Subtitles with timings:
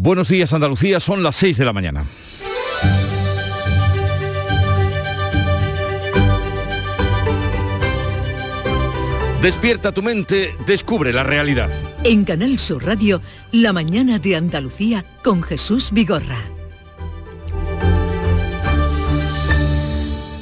[0.00, 2.04] Buenos días Andalucía, son las 6 de la mañana.
[9.42, 11.68] Despierta tu mente, descubre la realidad.
[12.04, 16.38] En Canal Sur Radio, La mañana de Andalucía con Jesús Vigorra.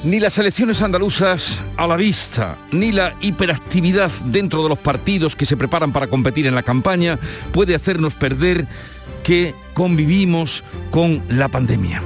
[0.04, 5.46] Ni las elecciones andaluzas a la vista, ni la hiperactividad dentro de los partidos que
[5.46, 7.18] se preparan para competir en la campaña
[7.52, 8.68] puede hacernos perder
[9.26, 12.00] que convivimos con la pandemia.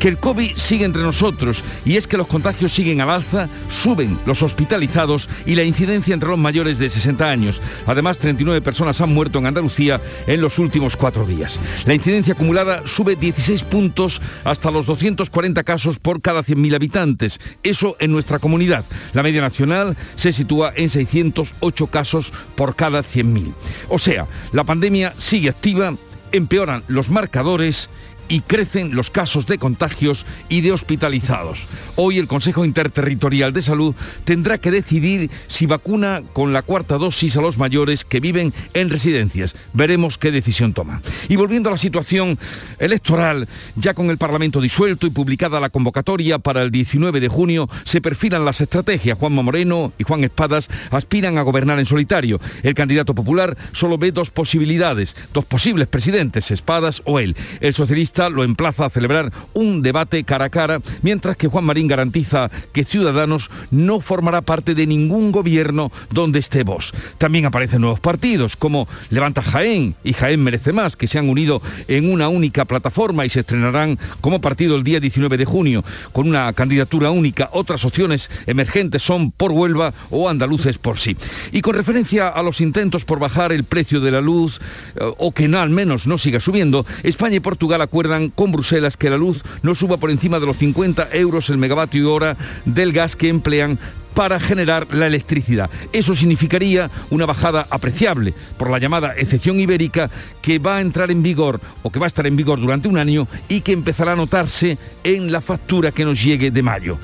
[0.00, 4.18] Que el COVID sigue entre nosotros y es que los contagios siguen al alza, suben
[4.26, 7.62] los hospitalizados y la incidencia entre los mayores de 60 años.
[7.86, 11.60] Además, 39 personas han muerto en Andalucía en los últimos cuatro días.
[11.86, 17.38] La incidencia acumulada sube 16 puntos hasta los 240 casos por cada 100.000 habitantes.
[17.62, 18.84] Eso en nuestra comunidad.
[19.12, 23.54] La media nacional se sitúa en 608 casos por cada 100.000.
[23.88, 25.94] O sea, la pandemia sigue activa
[26.34, 27.88] empeoran los marcadores
[28.28, 31.66] y crecen los casos de contagios y de hospitalizados.
[31.96, 33.94] Hoy el Consejo Interterritorial de Salud
[34.24, 38.90] tendrá que decidir si vacuna con la cuarta dosis a los mayores que viven en
[38.90, 39.54] residencias.
[39.72, 41.02] Veremos qué decisión toma.
[41.28, 42.38] Y volviendo a la situación
[42.78, 47.68] electoral, ya con el Parlamento disuelto y publicada la convocatoria para el 19 de junio,
[47.84, 49.18] se perfilan las estrategias.
[49.18, 52.40] Juanma Moreno y Juan Espadas aspiran a gobernar en solitario.
[52.62, 57.36] El candidato popular solo ve dos posibilidades, dos posibles presidentes, Espadas o él.
[57.60, 61.88] El socialista lo emplaza a celebrar un debate cara a cara, mientras que Juan Marín
[61.88, 66.92] garantiza que Ciudadanos no formará parte de ningún gobierno donde esté vos.
[67.18, 71.60] También aparecen nuevos partidos como Levanta Jaén y Jaén Merece Más, que se han unido
[71.88, 76.28] en una única plataforma y se estrenarán como partido el día 19 de junio, con
[76.28, 77.50] una candidatura única.
[77.52, 81.16] Otras opciones emergentes son por Huelva o andaluces por sí.
[81.50, 84.60] Y con referencia a los intentos por bajar el precio de la luz,
[84.96, 88.03] eh, o que no, al menos no siga subiendo, España y Portugal acuerdan
[88.34, 92.12] con Bruselas que la luz no suba por encima de los 50 euros el megavatio
[92.12, 93.78] hora del gas que emplean
[94.14, 95.70] para generar la electricidad.
[95.92, 100.10] Eso significaría una bajada apreciable por la llamada excepción ibérica
[100.40, 102.98] que va a entrar en vigor o que va a estar en vigor durante un
[102.98, 106.98] año y que empezará a notarse en la factura que nos llegue de mayo.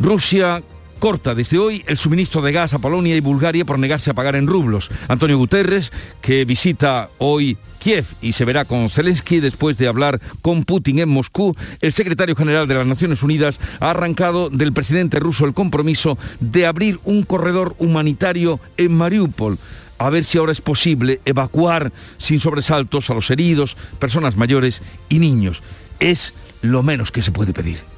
[0.00, 0.62] Rusia
[0.98, 4.36] corta desde hoy el suministro de gas a Polonia y Bulgaria por negarse a pagar
[4.36, 4.90] en rublos.
[5.08, 10.64] Antonio Guterres, que visita hoy Kiev y se verá con Zelensky después de hablar con
[10.64, 15.46] Putin en Moscú, el secretario general de las Naciones Unidas ha arrancado del presidente ruso
[15.46, 19.58] el compromiso de abrir un corredor humanitario en Mariupol
[19.98, 25.18] a ver si ahora es posible evacuar sin sobresaltos a los heridos, personas mayores y
[25.18, 25.62] niños.
[25.98, 27.97] Es lo menos que se puede pedir.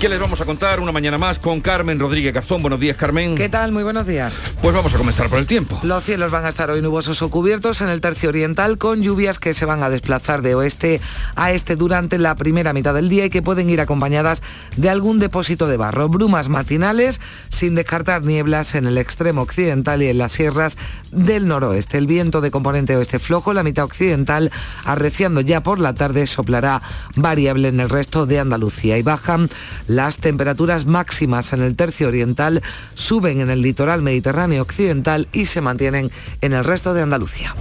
[0.00, 2.62] ¿Qué les vamos a contar una mañana más con Carmen Rodríguez Garzón?
[2.62, 3.34] Buenos días, Carmen.
[3.34, 3.72] ¿Qué tal?
[3.72, 4.40] Muy buenos días.
[4.62, 5.80] Pues vamos a comenzar por el tiempo.
[5.82, 9.40] Los cielos van a estar hoy nubosos o cubiertos en el tercio oriental con lluvias
[9.40, 11.00] que se van a desplazar de oeste
[11.34, 14.40] a este durante la primera mitad del día y que pueden ir acompañadas
[14.76, 16.08] de algún depósito de barro.
[16.08, 20.78] Brumas matinales sin descartar nieblas en el extremo occidental y en las sierras
[21.10, 21.98] del noroeste.
[21.98, 24.52] El viento de componente oeste flojo, la mitad occidental,
[24.84, 26.82] arreciando ya por la tarde, soplará
[27.16, 29.48] variable en el resto de Andalucía y bajan
[29.88, 32.62] las temperaturas máximas en el tercio oriental
[32.94, 37.56] suben en el litoral mediterráneo occidental y se mantienen en el resto de Andalucía.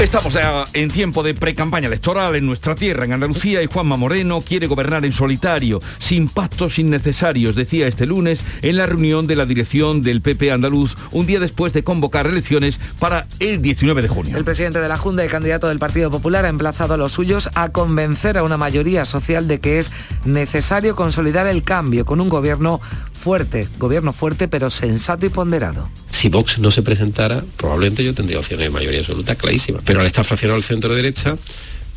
[0.00, 4.40] Estamos ya en tiempo de pre-campaña electoral en nuestra tierra, en Andalucía, y Juanma Moreno
[4.40, 9.44] quiere gobernar en solitario, sin pactos innecesarios, decía este lunes en la reunión de la
[9.44, 14.36] dirección del PP andaluz, un día después de convocar elecciones para el 19 de junio.
[14.36, 17.50] El presidente de la Junta y candidato del Partido Popular ha emplazado a los suyos
[17.56, 19.90] a convencer a una mayoría social de que es
[20.24, 22.80] necesario consolidar el cambio con un gobierno
[23.28, 25.90] fuerte, gobierno fuerte pero sensato y ponderado.
[26.10, 29.80] Si Vox no se presentara, probablemente yo tendría opciones de mayoría absoluta clarísima.
[29.84, 31.36] Pero al estar fraccionado al centro derecha,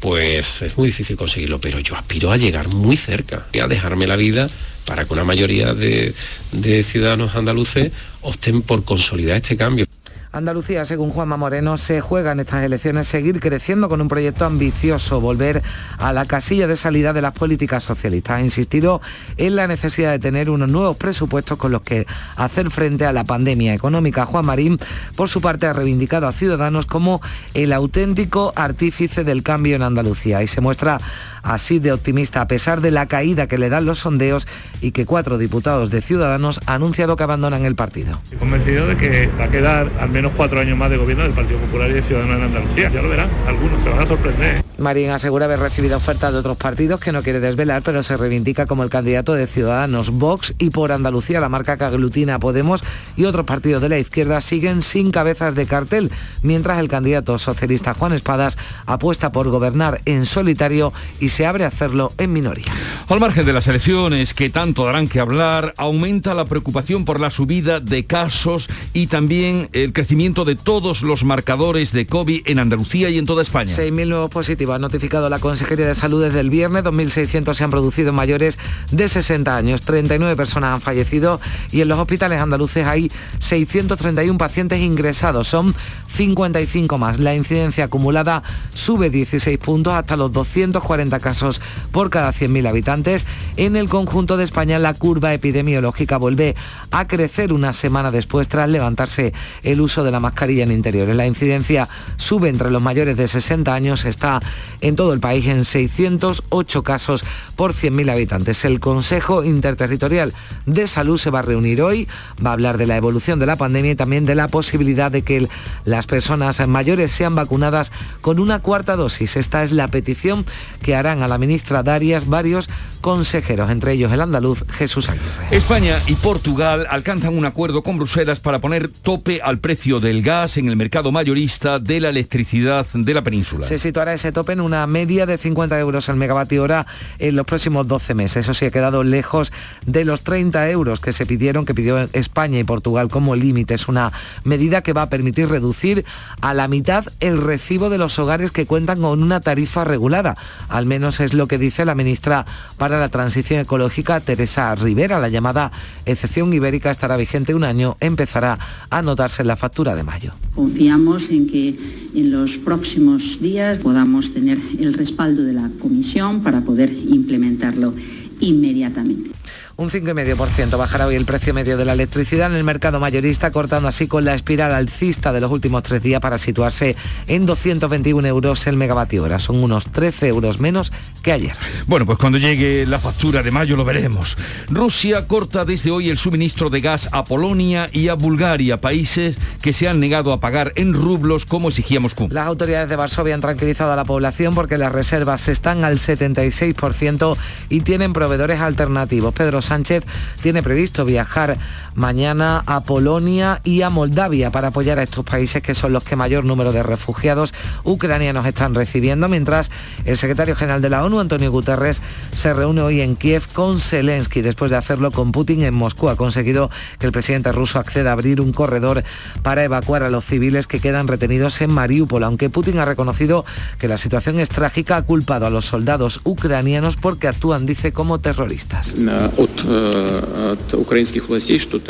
[0.02, 1.62] pues es muy difícil conseguirlo.
[1.62, 4.50] Pero yo aspiro a llegar muy cerca y a dejarme la vida
[4.86, 6.14] para que una mayoría de,
[6.52, 9.86] de ciudadanos andaluces opten por consolidar este cambio.
[10.34, 15.20] Andalucía, según Juanma Moreno, se juega en estas elecciones seguir creciendo con un proyecto ambicioso,
[15.20, 15.62] volver
[15.98, 18.38] a la casilla de salida de las políticas socialistas.
[18.38, 19.02] Ha insistido
[19.36, 22.08] en la necesidad de tener unos nuevos presupuestos con los que
[22.38, 24.26] hacer frente a la pandemia económica.
[24.26, 24.80] Juan Marín,
[25.18, 27.22] por su parte, ha reivindicado a Ciudadanos como
[27.54, 31.02] el auténtico artífice del cambio en Andalucía y se muestra
[31.44, 34.48] así de optimista a pesar de la caída que le dan los sondeos
[34.82, 38.20] y que cuatro diputados de Ciudadanos han anunciado que abandonan el partido.
[38.24, 41.34] Estoy convencido de que va a quedar al menos cuatro años más de gobierno del
[41.34, 42.90] Partido Popular y de Ciudadanos en Andalucía.
[42.90, 44.64] Ya lo verán, algunos se van a sorprender.
[44.80, 48.66] Marín asegura haber recibido ofertas de otros partidos que no quiere desvelar, pero se reivindica
[48.66, 52.84] como el candidato de Ciudadanos, Vox y por Andalucía, la marca que aglutina Podemos
[53.16, 56.12] y otros partidos de la izquierda siguen sin cabezas de cartel,
[56.42, 61.70] mientras el candidato socialista Juan Espadas apuesta por gobernar en solitario y se abre a
[61.70, 62.72] hacerlo en minoría.
[63.08, 67.32] Al margen de las elecciones que tanto darán que hablar, aumenta la preocupación por la
[67.32, 73.10] subida de casos y también el crecimiento de todos los marcadores de COVID en Andalucía
[73.10, 73.74] y en toda España.
[73.74, 77.72] 6.000 nuevos positivos ha notificado la Consejería de Salud desde el viernes, 2.600 se han
[77.72, 78.60] producido mayores
[78.92, 81.40] de 60 años, 39 personas han fallecido
[81.72, 85.74] y en los hospitales andaluces hay 631 pacientes ingresados, son
[86.16, 87.20] 55 más.
[87.20, 88.44] La incidencia acumulada
[88.74, 93.26] sube 16 puntos hasta los 240 casos por cada 100.000 habitantes.
[93.58, 96.56] En el conjunto de España la curva epidemiológica vuelve
[96.92, 99.34] a crecer una semana después tras levantarse
[99.64, 101.16] el uso de la mascarilla en interiores.
[101.16, 101.88] La incidencia
[102.18, 104.42] sube entre los mayores de 60 años, está
[104.82, 107.24] en todo el país en 608 casos
[107.56, 108.66] por 100.000 habitantes.
[108.66, 110.34] El Consejo Interterritorial
[110.66, 112.08] de Salud se va a reunir hoy,
[112.44, 115.22] va a hablar de la evolución de la pandemia y también de la posibilidad de
[115.22, 115.48] que
[115.86, 117.92] las personas mayores sean vacunadas
[118.22, 119.36] con una cuarta dosis.
[119.36, 120.46] Esta es la petición
[120.82, 122.70] que a la ministra Darias varios
[123.02, 125.48] consejeros, entre ellos el andaluz Jesús Aguirre.
[125.52, 130.58] España y Portugal alcanzan un acuerdo con Bruselas para poner tope al precio del gas
[130.58, 133.66] en el mercado mayorista de la electricidad de la península.
[133.66, 136.86] Se situará ese tope en una media de 50 euros al megavatio hora
[137.20, 138.38] en los próximos 12 meses.
[138.38, 139.52] Eso sí ha quedado lejos
[139.86, 143.74] de los 30 euros que se pidieron, que pidió España y Portugal como límite.
[143.74, 144.12] Es una
[144.44, 146.06] medida que va a permitir reducir
[146.42, 150.36] a la mitad el recibo de los hogares que cuentan con una tarifa regulada.
[150.70, 152.46] Al menos es lo que dice la ministra
[152.78, 155.20] para la Transición Ecológica, Teresa Rivera.
[155.20, 155.72] La llamada
[156.06, 158.60] excepción ibérica estará vigente un año, empezará
[158.90, 160.34] a notarse la factura de mayo.
[160.54, 161.78] Confiamos en que
[162.14, 167.94] en los próximos días podamos tener el respaldo de la Comisión para poder implementarlo
[168.40, 169.32] inmediatamente.
[169.78, 173.88] Un 5,5% bajará hoy el precio medio de la electricidad en el mercado mayorista, cortando
[173.88, 176.96] así con la espiral alcista de los últimos tres días para situarse
[177.28, 179.40] en 221 euros el megavatio hora.
[179.40, 180.92] Son unos 13 euros menos
[181.24, 181.54] que ayer.
[181.88, 184.38] Bueno, pues cuando llegue la factura de mayo lo veremos.
[184.70, 189.74] Rusia corta desde hoy el suministro de gas a Polonia y a Bulgaria, países que
[189.74, 192.28] se han negado a pagar en rublos como exigía Moscú.
[192.30, 197.38] Las autoridades de Varsovia han tranquilizado a la población porque las reservas están al 76%
[197.70, 199.34] y tienen proveedores alternativos.
[199.34, 200.04] Pedro Sánchez
[200.42, 201.58] tiene previsto viajar
[201.96, 206.18] mañana a Polonia y a Moldavia para apoyar a estos países que son los que
[206.18, 207.54] mayor número de refugiados
[207.86, 209.72] ucranianos están recibiendo, mientras
[210.04, 212.02] el secretario general de la ONU, Antonio Guterres,
[212.34, 216.10] se reúne hoy en Kiev con Zelensky después de hacerlo con Putin en Moscú.
[216.10, 216.70] Ha conseguido
[217.00, 219.06] que el presidente ruso acceda a abrir un corredor
[219.42, 223.46] para evacuar a los civiles que quedan retenidos en Mariupol, aunque Putin ha reconocido
[223.80, 228.20] que la situación es trágica, ha culpado a los soldados ucranianos porque actúan, dice, como
[228.20, 228.96] terroristas.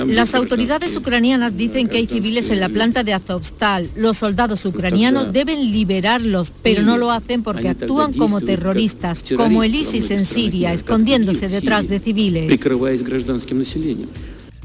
[0.08, 3.90] Las autoridades ucranianas dicen que hay civiles en la planta de Azovstal.
[3.96, 9.76] Los soldados ucranianos deben liberarlos, pero no lo hacen porque actúan como terroristas, como el
[9.76, 12.48] ISIS en Siria, escondiéndose detrás de civiles.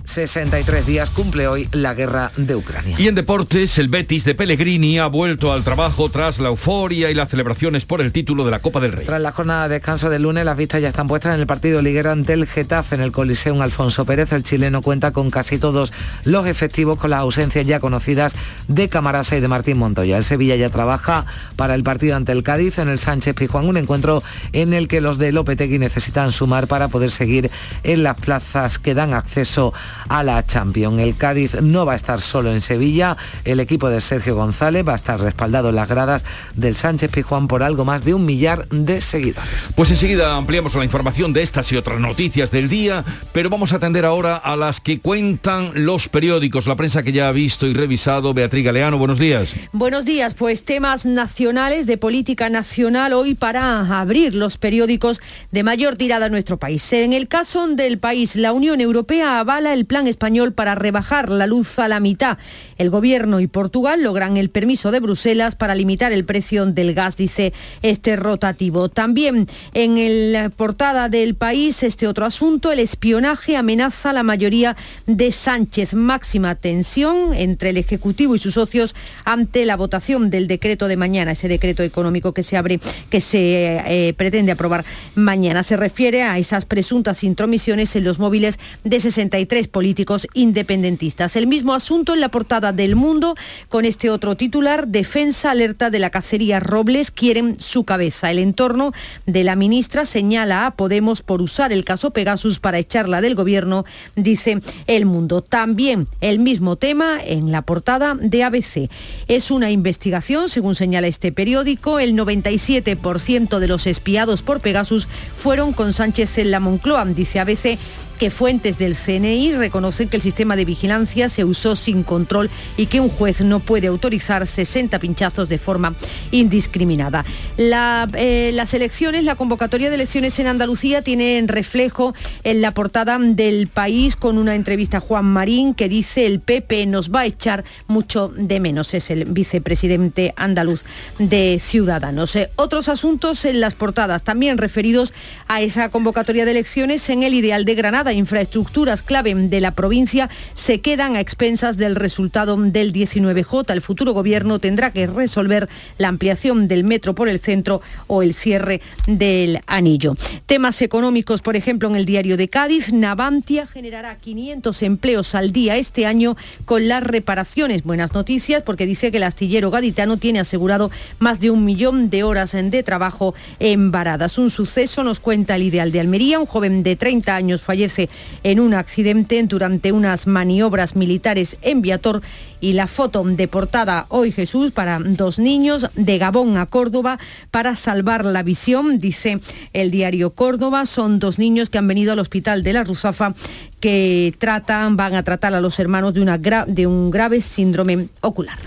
[0.06, 2.97] 63 días cumple hoy la guerra de Ucrania.
[2.99, 7.14] Y en deportes, el Betis de Pellegrini ha vuelto al trabajo tras la euforia y
[7.14, 9.06] las celebraciones por el título de la Copa del Rey.
[9.06, 11.82] Tras la jornada de descanso del lunes, las vistas ya están puestas en el partido
[11.82, 14.32] liguero ante el Getafe en el Coliseum Alfonso Pérez.
[14.32, 15.93] El chileno cuenta con casi todos
[16.25, 18.36] los efectivos con las ausencias ya conocidas
[18.69, 20.17] de Camarasa y de Martín Montoya.
[20.17, 23.77] El Sevilla ya trabaja para el partido ante el Cádiz en el Sánchez Pijuán, un
[23.77, 24.22] encuentro
[24.53, 27.51] en el que los de Lopetegui necesitan sumar para poder seguir
[27.82, 31.00] en las plazas que dan acceso a la Champions.
[31.00, 34.93] El Cádiz no va a estar solo en Sevilla, el equipo de Sergio González va
[34.93, 36.24] a estar respaldado en las gradas
[36.55, 39.70] del Sánchez Pijuán por algo más de un millar de seguidores.
[39.74, 43.76] Pues enseguida ampliamos la información de estas y otras noticias del día, pero vamos a
[43.76, 47.74] atender ahora a las que cuentan los periódicos, la prensa que ya ha visto y
[47.74, 48.34] revisado.
[48.34, 49.50] Beatriz Galeano, buenos días.
[49.72, 55.96] Buenos días, pues temas nacionales de política nacional hoy para abrir los periódicos de mayor
[55.96, 56.93] tirada en nuestro país.
[56.93, 61.46] En el caso del país, la Unión Europea avala el plan español para rebajar la
[61.46, 62.38] luz a la mitad.
[62.78, 67.16] El Gobierno y Portugal logran el permiso de Bruselas para limitar el precio del gas,
[67.16, 67.52] dice
[67.82, 68.88] este rotativo.
[68.88, 74.76] También en la portada del país, este otro asunto, el espionaje amenaza a la mayoría
[75.06, 75.94] de Sánchez.
[75.94, 81.32] Máxima tensión entre el Ejecutivo y sus socios ante la votación del decreto de mañana,
[81.32, 85.62] ese decreto económico que se abre, que se eh, pretende aprobar mañana.
[85.62, 91.37] Se refiere a esas presuntas intromisiones en los móviles de 63 políticos independentistas.
[91.37, 93.35] El mismo asunto en la portada del Mundo
[93.69, 98.31] con este otro titular, Defensa alerta de la cacería Robles, quieren su cabeza.
[98.31, 98.95] El entorno
[99.27, 103.85] de la ministra señala a Podemos por usar el caso Pegasus para echarla del gobierno,
[104.15, 105.43] dice El Mundo.
[105.43, 108.89] También el mismo tema en la portada de ABC.
[109.29, 115.06] Es una investigación, según señala este periódico, el 97% de los espiados por Pegasus
[115.37, 117.79] fueron con Sánchez en la Moncloa, dice ABC
[118.17, 122.87] que fuentes del CNI reconocen que el sistema de vigilancia se usó sin control y
[122.87, 125.94] que un juez no puede autorizar 60 pinchazos de forma
[126.31, 127.25] indiscriminada.
[127.56, 133.69] Eh, las elecciones, la convocatoria de elecciones en Andalucía tiene reflejo en la portada del
[133.69, 137.65] país con una entrevista a Juan Marín que dice el PP nos va a echar
[137.87, 138.94] mucho de menos.
[138.94, 140.85] Es el vicepresidente andaluz
[141.19, 142.35] de Ciudadanos.
[142.37, 145.13] Eh, otros asuntos en las portadas también referidos
[145.49, 150.31] a esa convocatoria de elecciones en el ideal de Granada infraestructuras clave de la provincia
[150.55, 153.72] se quedan a expensas del resultado del 19J.
[153.72, 158.34] El futuro gobierno tendrá que resolver la ampliación del metro por el centro o el
[158.34, 160.15] cierre del anillo.
[160.46, 165.77] Temas económicos, por ejemplo, en el diario de Cádiz, Navantia generará 500 empleos al día
[165.77, 167.82] este año con las reparaciones.
[167.82, 172.22] Buenas noticias porque dice que el astillero gaditano tiene asegurado más de un millón de
[172.22, 174.39] horas de trabajo en varadas.
[174.39, 176.39] Un suceso nos cuenta el ideal de Almería.
[176.39, 177.95] Un joven de 30 años fallece
[178.43, 182.22] en un accidente durante unas maniobras militares en Viator
[182.60, 187.19] y la foto de portada hoy Jesús para dos niños de Gabón a Córdoba
[187.50, 189.41] para salvar la visión, dice
[189.72, 190.86] el diario Córdoba.
[190.86, 193.34] Son dos niños que han venido al hospital de la Rusafa
[193.81, 198.58] que tratan, van a tratar a los hermanos de, de un grave síndrome ocular.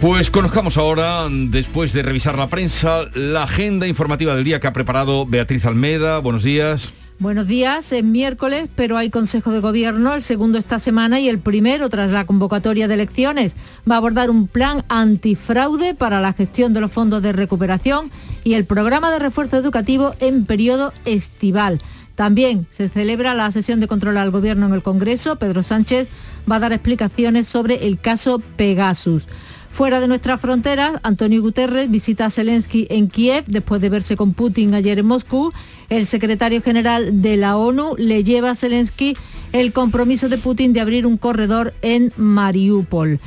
[0.00, 4.72] Pues conozcamos ahora, después de revisar la prensa, la agenda informativa del día que ha
[4.72, 6.18] preparado Beatriz Almeda.
[6.18, 6.92] Buenos días.
[7.18, 11.38] Buenos días, es miércoles, pero hay Consejo de Gobierno, el segundo esta semana y el
[11.38, 13.54] primero tras la convocatoria de elecciones.
[13.88, 18.10] Va a abordar un plan antifraude para la gestión de los fondos de recuperación
[18.42, 21.78] y el programa de refuerzo educativo en periodo estival.
[22.16, 25.36] También se celebra la sesión de control al Gobierno en el Congreso.
[25.36, 26.08] Pedro Sánchez
[26.50, 29.28] va a dar explicaciones sobre el caso Pegasus.
[29.72, 34.34] Fuera de nuestras fronteras, Antonio Guterres visita a Zelensky en Kiev después de verse con
[34.34, 35.50] Putin ayer en Moscú.
[35.88, 39.16] El secretario general de la ONU le lleva a Zelensky
[39.52, 43.18] el compromiso de Putin de abrir un corredor en Mariupol.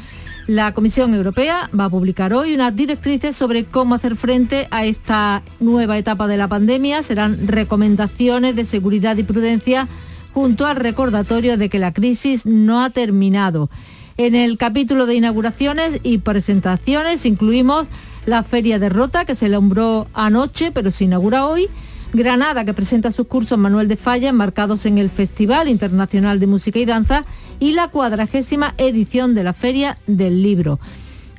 [0.45, 5.41] La Comisión Europea va a publicar hoy unas directrices sobre cómo hacer frente a esta
[5.59, 7.01] nueva etapa de la pandemia.
[7.01, 9.87] Serán recomendaciones de seguridad y prudencia
[10.31, 13.71] junto al recordatorio de que la crisis no ha terminado.
[14.17, 17.85] En el capítulo de inauguraciones y presentaciones incluimos
[18.25, 21.67] la Feria de Rota, que se nombró anoche, pero se inaugura hoy.
[22.13, 26.79] Granada, que presenta sus cursos Manuel de Falla, enmarcados en el Festival Internacional de Música
[26.79, 27.25] y Danza,
[27.59, 30.79] y la cuadragésima edición de la Feria del Libro.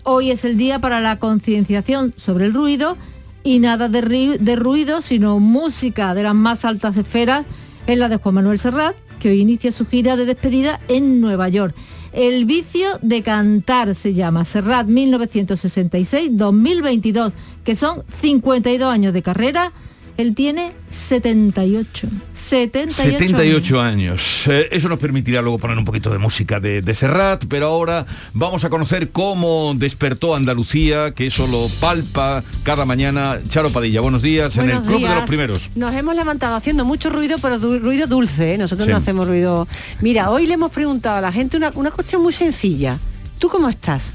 [0.02, 2.98] Hoy es el día para la concienciación sobre el ruido
[3.42, 7.46] y nada de, de ruido, sino música de las más altas esferas,
[7.86, 11.48] es la de Juan Manuel Serrat, que hoy inicia su gira de despedida en Nueva
[11.48, 11.74] York.
[12.16, 17.32] El vicio de cantar se llama Serrat 1966-2022,
[17.62, 19.72] que son 52 años de carrera.
[20.16, 22.08] Él tiene 78.
[22.48, 24.46] 78, años.
[24.46, 28.64] Eh, eso nos permitirá luego poner un poquito de música de, Serrat, pero ahora vamos
[28.64, 33.40] a conocer cómo despertó Andalucía, que eso lo palpa cada mañana.
[33.48, 35.70] Charo Padilla, buenos días, en el club de los primeros.
[35.74, 38.58] Nos hemos levantado haciendo mucho ruido, pero ruido dulce, ¿eh?
[38.58, 39.66] nosotros no hacemos ruido.
[40.00, 42.98] Mira, hoy le hemos preguntado a la gente una, una cuestión muy sencilla.
[43.40, 44.14] ¿Tú cómo estás?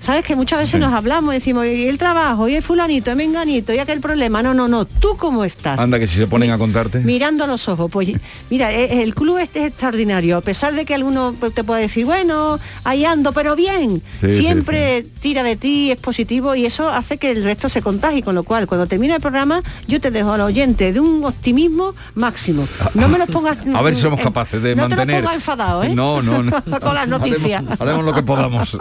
[0.00, 3.16] ¿Sabes que muchas veces nos hablamos y decimos, y el trabajo, y el fulanito, el
[3.16, 4.42] menganito, y aquel problema?
[4.42, 4.84] No, no, no.
[4.84, 5.80] ¿Tú cómo estás?
[5.80, 7.00] Anda, que si se ponen a contarte.
[7.00, 7.90] Mirando a los ojos.
[7.90, 8.08] Pues
[8.50, 10.36] mira, e, el club este es extraordinario.
[10.36, 14.02] A pesar de que alguno pues, te puede decir, bueno, ahí ando, pero bien.
[14.18, 18.22] siempre tira de ti, es positivo y eso hace que el resto se contagie.
[18.22, 21.94] Con lo cual, cuando termina el programa, yo te dejo al oyente de un optimismo
[22.14, 22.68] máximo.
[22.94, 23.58] No me lo pongas...
[23.74, 25.06] A ver si somos capaces de mantener...
[25.06, 25.88] No te lo enfadado, ¿eh?
[25.88, 26.52] No, no, no.
[26.80, 27.62] Con las noticias.
[27.78, 28.76] Haremos, lo que podamos.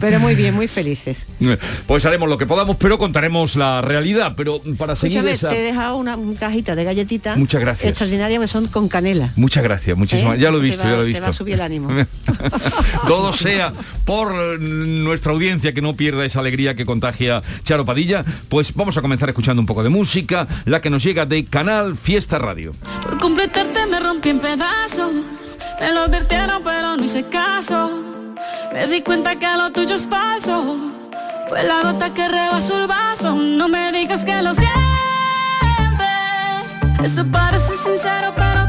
[0.00, 1.26] pero muy bien, muy felices.
[1.86, 4.34] Pues haremos lo que podamos, pero contaremos la realidad.
[4.36, 5.48] Pero para seguir esa...
[5.48, 7.36] te he dejado una cajita de galletitas.
[7.36, 7.90] Muchas gracias.
[7.90, 9.32] Extraordinaria, que son con canela.
[9.36, 10.36] Muchas gracias, muchísimas.
[10.36, 10.40] ¿Eh?
[10.40, 11.20] Ya lo he visto, ya lo he visto.
[11.20, 11.88] Te va a subir el ánimo.
[13.06, 13.72] Todo sea
[14.04, 18.24] por nuestra audiencia que no pierda esa alegría que contagia Charo Padilla.
[18.48, 21.96] Pues vamos a comenzar escuchando un poco de música, la que nos llega de Canal
[21.96, 22.72] Fiesta Radio.
[23.02, 25.12] Por completarte me rompí en pedazos,
[25.80, 28.17] me lo advirtieron pero no hice caso.
[28.72, 30.76] Me di cuenta que lo tuyo es falso.
[31.48, 33.34] Fue la gota que rebasó el vaso.
[33.34, 34.68] No me digas que lo sientes.
[37.02, 38.67] Eso parece sincero, pero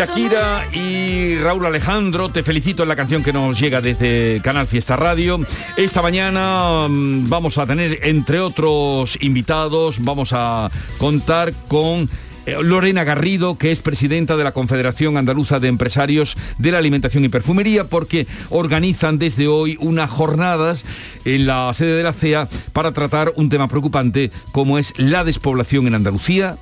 [0.00, 4.96] Shakira y Raúl Alejandro, te felicito en la canción que nos llega desde Canal Fiesta
[4.96, 5.38] Radio.
[5.76, 12.08] Esta mañana mm, vamos a tener, entre otros invitados, vamos a contar con
[12.46, 17.26] eh, Lorena Garrido, que es presidenta de la Confederación Andaluza de Empresarios de la Alimentación
[17.26, 20.82] y Perfumería, porque organizan desde hoy unas jornadas
[21.26, 25.86] en la sede de la CEA para tratar un tema preocupante como es la despoblación
[25.88, 26.56] en Andalucía,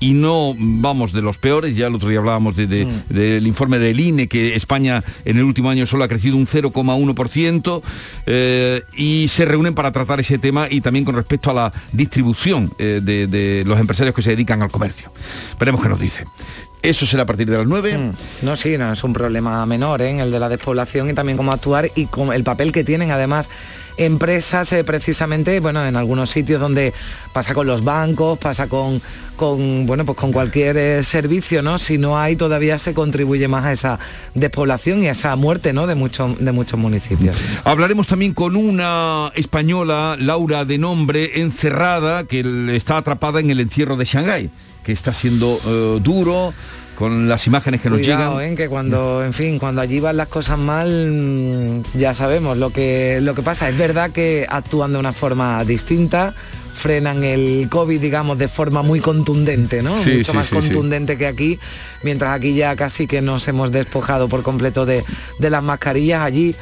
[0.00, 3.12] y no vamos de los peores, ya el otro día hablábamos de, mm.
[3.12, 7.82] del informe del INE que España en el último año solo ha crecido un 0,1%
[8.26, 12.70] eh, y se reúnen para tratar ese tema y también con respecto a la distribución
[12.78, 15.12] eh, de, los empresarios que se dedican al comercio.
[15.58, 16.24] Veremos qué nos dice.
[16.80, 17.98] Eso será a partir de las 9.
[17.98, 18.46] Mm.
[18.46, 20.20] No, sí, no, es un problema menor, ¿eh?
[20.20, 23.50] el de la despoblación y también cómo actuar y con el papel que tienen además
[23.98, 26.94] empresas eh, precisamente, bueno, en algunos sitios donde
[27.32, 29.02] pasa con los bancos, pasa con,
[29.36, 31.78] con bueno, pues con cualquier eh, servicio, ¿no?
[31.78, 33.98] Si no hay, todavía se contribuye más a esa
[34.34, 35.86] despoblación y a esa muerte, ¿no?
[35.86, 37.36] De, muchos de muchos municipios.
[37.64, 43.96] Hablaremos también con una española, Laura de nombre, encerrada, que está atrapada en el encierro
[43.96, 44.50] de Shanghái,
[44.84, 46.52] que está siendo eh, duro
[46.98, 48.40] con las imágenes que nos llegan.
[48.40, 48.54] ¿eh?
[48.56, 53.20] que cuando, en fin, cuando allí van las cosas mal, mm, ya sabemos lo que,
[53.22, 53.68] lo que pasa.
[53.68, 56.34] Es verdad que actúan de una forma distinta,
[56.74, 59.94] frenan el COVID, digamos, de forma muy contundente, ¿no?
[59.94, 61.60] Mucho más contundente que aquí,
[62.02, 65.04] mientras aquí ya casi que nos hemos despojado por completo de,
[65.38, 66.24] de las mascarillas.
[66.24, 66.56] Allí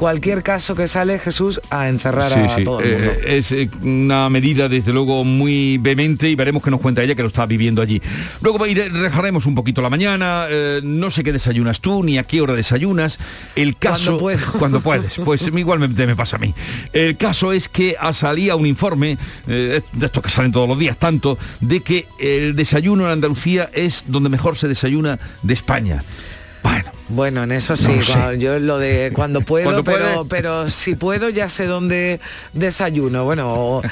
[0.00, 3.10] cualquier caso que sale Jesús a encerrar a todo el mundo.
[3.12, 7.14] Eh, es eh, una medida desde luego muy vehemente y veremos qué nos cuenta ella
[7.14, 8.00] que lo está viviendo allí.
[8.40, 12.40] Luego dejaremos un poquito la mañana, eh, no sé qué desayunas tú ni a qué
[12.40, 13.18] hora desayunas.
[13.54, 14.18] El caso
[14.58, 16.54] cuando, puedes, pues igualmente me pasa a mí.
[16.94, 21.38] El caso es que salía un informe de estos que salen todos los días tanto
[21.60, 26.02] de que el desayuno en Andalucía es donde mejor se desayuna de España.
[26.62, 27.92] Bueno, bueno, en eso sí,
[28.38, 32.20] yo lo de cuando puedo, pero, pero si puedo ya sé dónde
[32.52, 33.82] desayuno, bueno,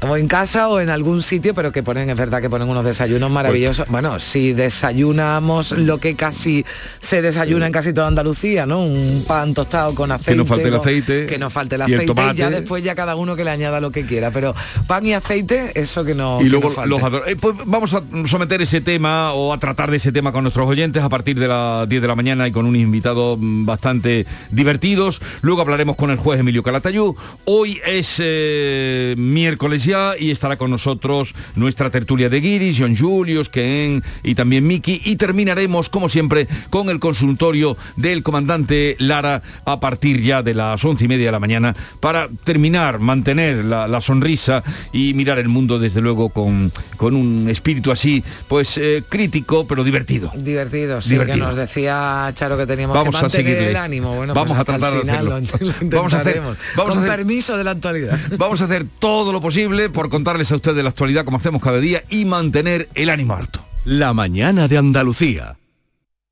[0.00, 2.84] o, en casa o en algún sitio, pero que ponen, es verdad que ponen unos
[2.84, 3.86] desayunos maravillosos.
[3.86, 6.64] Pues bueno, si desayunamos lo que casi
[7.00, 8.80] se desayuna en casi toda Andalucía, ¿no?
[8.80, 10.32] Un pan tostado con aceite.
[10.32, 11.26] Que no falte el aceite.
[11.26, 12.12] Que no falte el aceite.
[12.12, 14.30] Y, ya después ya cada uno que le añada lo que quiera.
[14.30, 14.54] Pero
[14.86, 16.40] pan y aceite, eso que no.
[16.40, 20.12] Y luego los eh, pues vamos a someter ese tema o a tratar de ese
[20.12, 22.76] tema con nuestros oyentes a partir de las 10 de la mañana y con un
[22.76, 25.20] invitado bastante divertidos.
[25.42, 27.16] Luego hablaremos con el juez Emilio Calatayú.
[27.44, 33.48] Hoy es eh, miércoles ya y estará con nosotros nuestra tertulia de Guiris, John Julius,
[33.48, 35.00] Ken y también Miki.
[35.04, 40.84] Y terminaremos, como siempre, con el consultorio del comandante Lara a partir ya de las
[40.84, 45.78] once y media de la mañana para terminar, mantener la, sonrisa y mirar el mundo
[45.80, 50.30] desde luego con, con un espíritu así, pues eh, crítico pero divertido.
[50.36, 54.14] Divertido, sí, que nos decía Charo que teníamos vamos que mantener a el ánimo.
[54.14, 55.40] Bueno, vamos pues a tratar de hacerlo.
[55.82, 56.42] vamos a hacer,
[56.76, 58.18] vamos a hacer, permiso de la actualidad.
[58.38, 61.78] Vamos a hacer todo lo posible por contarles a ustedes la actualidad como hacemos cada
[61.78, 63.64] día y mantener el ánimo alto.
[63.84, 65.56] La mañana de Andalucía.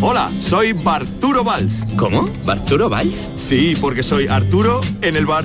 [0.00, 1.84] Hola, soy Barturo Valls.
[1.96, 2.30] ¿Cómo?
[2.44, 3.28] ¿Barturo Valls?
[3.34, 5.44] Sí, porque soy Arturo en el bar.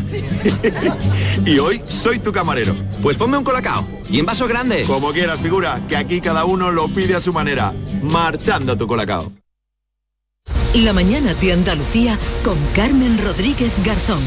[1.45, 2.75] y hoy soy tu camarero.
[3.01, 3.87] Pues ponme un colacao.
[4.09, 4.83] Y en vaso grande.
[4.83, 7.73] Como quieras, figura, que aquí cada uno lo pide a su manera.
[8.03, 9.31] Marchando tu colacao.
[10.75, 14.21] La mañana de Andalucía con Carmen Rodríguez Garzón.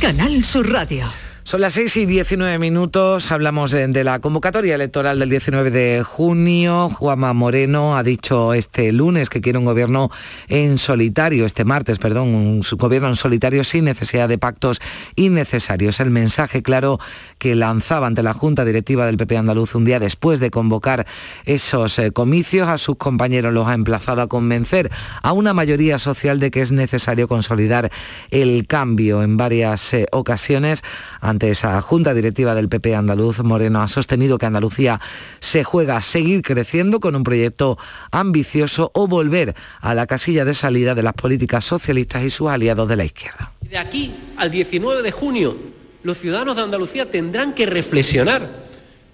[0.00, 1.06] Canal Sur Radio.
[1.44, 6.88] Son las 6 y 19 minutos, hablamos de, la convocatoria electoral del 19 de junio.
[6.88, 10.12] Juanma Moreno ha dicho este lunes que quiere un gobierno
[10.46, 14.80] en solitario, este martes, perdón, un gobierno en solitario sin necesidad de pactos
[15.16, 15.98] innecesarios.
[15.98, 17.00] El mensaje claro
[17.38, 21.08] que lanzaba ante la Junta Directiva del PP Andaluz un día después de convocar
[21.44, 26.38] esos eh, comicios a sus compañeros los ha emplazado a convencer a una mayoría social
[26.38, 27.90] de que es necesario consolidar
[28.30, 30.84] el cambio en varias eh, ocasiones
[31.32, 35.00] ante esa Junta Directiva del PP andaluz, Moreno ha sostenido que Andalucía
[35.40, 37.78] se juega a seguir creciendo con un proyecto
[38.12, 42.88] ambicioso o volver a la casilla de salida de las políticas socialistas y sus aliados
[42.88, 43.52] de la izquierda.
[43.60, 45.56] De aquí al 19 de junio,
[46.02, 48.48] los ciudadanos de Andalucía tendrán que reflexionar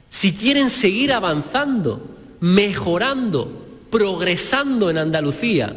[0.08, 5.74] si quieren seguir avanzando, mejorando, progresando en Andalucía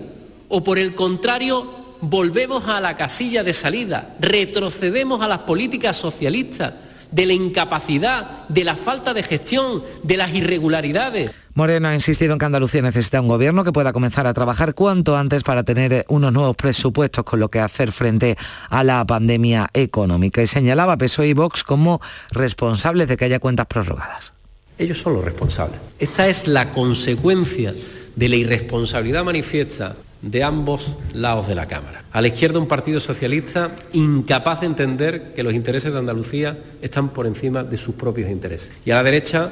[0.49, 6.73] o por el contrario volvemos a la casilla de salida, retrocedemos a las políticas socialistas
[7.11, 11.31] de la incapacidad, de la falta de gestión, de las irregularidades.
[11.53, 15.17] Moreno ha insistido en que Andalucía necesita un gobierno que pueda comenzar a trabajar cuanto
[15.17, 18.37] antes para tener unos nuevos presupuestos con lo que hacer frente
[18.69, 23.39] a la pandemia económica y señalaba a PSOE y Vox como responsables de que haya
[23.39, 24.33] cuentas prorrogadas.
[24.77, 25.79] Ellos son los responsables.
[25.99, 27.73] Esta es la consecuencia
[28.15, 32.03] de la irresponsabilidad manifiesta de ambos lados de la Cámara.
[32.11, 37.09] A la izquierda un partido socialista incapaz de entender que los intereses de Andalucía están
[37.09, 38.71] por encima de sus propios intereses.
[38.85, 39.51] Y a la derecha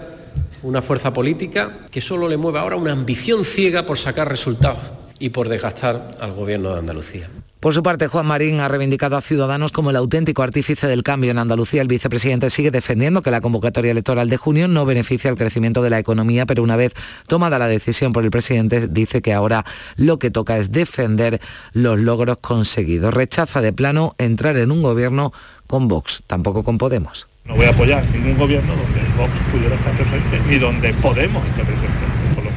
[0.61, 5.29] una fuerza política que solo le mueve ahora una ambición ciega por sacar resultados y
[5.29, 7.29] por desgastar al gobierno de Andalucía.
[7.59, 11.31] Por su parte, Juan Marín ha reivindicado a Ciudadanos como el auténtico artífice del cambio
[11.31, 11.81] en Andalucía.
[11.81, 15.89] El vicepresidente sigue defendiendo que la convocatoria electoral de junio no beneficia al crecimiento de
[15.89, 16.93] la economía, pero una vez
[17.27, 19.65] tomada la decisión por el presidente, dice que ahora
[19.97, 21.41] lo que toca es defender
[21.73, 23.13] los logros conseguidos.
[23.13, 25.33] Rechaza de plano entrar en un gobierno
[25.67, 27.27] con Vox, tampoco con Podemos.
[27.43, 31.65] No voy a apoyar ningún gobierno donde Vox pudiera estar presente, ni donde Podemos esté
[31.65, 32.08] presente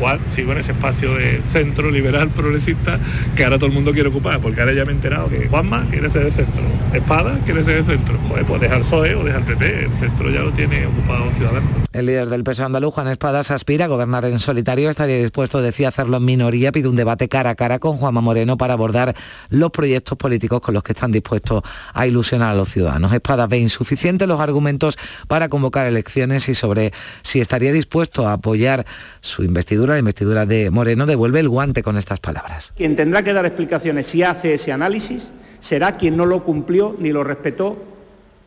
[0.03, 2.99] cual sigo en ese espacio de centro liberal progresista
[3.37, 5.87] que ahora todo el mundo quiere ocupar, porque ahora ya me he enterado que Juanma
[5.91, 6.61] quiere ser el centro,
[6.93, 8.19] Espada quiere ser el centro.
[8.29, 11.71] Joder, pues dejar PSOE o dejar PP, el centro ya lo tiene ocupado Ciudadanos.
[11.93, 15.89] El líder del PSOE andaluz, Juan Espadas, aspira a gobernar en solitario, estaría dispuesto, decía,
[15.89, 19.15] hacerlo en minoría, pide un debate cara a cara con Juanma Moreno para abordar
[19.51, 21.63] los proyectos políticos con los que están dispuestos
[21.95, 23.13] a ilusionar a los ciudadanos.
[23.13, 28.85] Espadas ve insuficientes los argumentos para convocar elecciones y sobre si estaría dispuesto a apoyar
[29.21, 32.73] su investidura la investidura de Moreno, devuelve el guante con estas palabras.
[32.77, 37.13] Quien tendrá que dar explicaciones si hace ese análisis será quien no lo cumplió ni
[37.13, 37.77] lo respetó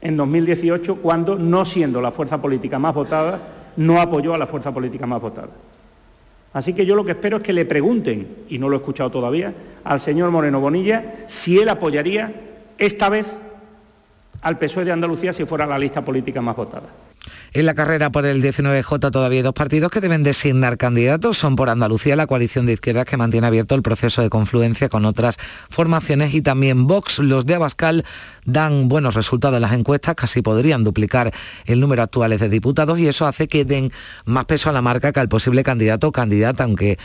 [0.01, 3.39] en 2018 cuando, no siendo la fuerza política más votada,
[3.77, 5.49] no apoyó a la fuerza política más votada.
[6.53, 9.09] Así que yo lo que espero es que le pregunten, y no lo he escuchado
[9.09, 9.53] todavía,
[9.83, 12.33] al señor Moreno Bonilla si él apoyaría
[12.77, 13.37] esta vez
[14.41, 16.87] al PSOE de Andalucía si fuera la lista política más votada.
[17.53, 21.37] En la carrera por el 19J todavía hay dos partidos que deben designar candidatos.
[21.37, 25.05] Son por Andalucía la coalición de izquierdas que mantiene abierto el proceso de confluencia con
[25.05, 25.37] otras
[25.69, 27.19] formaciones y también Vox.
[27.19, 28.05] Los de Abascal
[28.45, 31.33] dan buenos resultados en las encuestas, casi podrían duplicar
[31.65, 33.91] el número actuales de diputados y eso hace que den
[34.25, 36.97] más peso a la marca que al posible candidato o candidata, aunque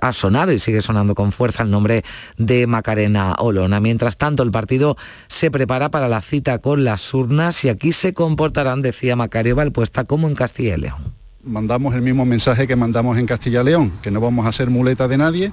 [0.00, 2.04] ha sonado y sigue sonando con fuerza el nombre
[2.36, 3.80] de Macarena Olona.
[3.80, 4.96] Mientras tanto, el partido
[5.28, 9.16] se prepara para la cita con las urnas y aquí se comportarán, decía
[9.48, 11.14] Macario Valpuesta, como en Castilla y León.
[11.42, 14.68] Mandamos el mismo mensaje que mandamos en Castilla y León, que no vamos a ser
[14.68, 15.52] muleta de nadie,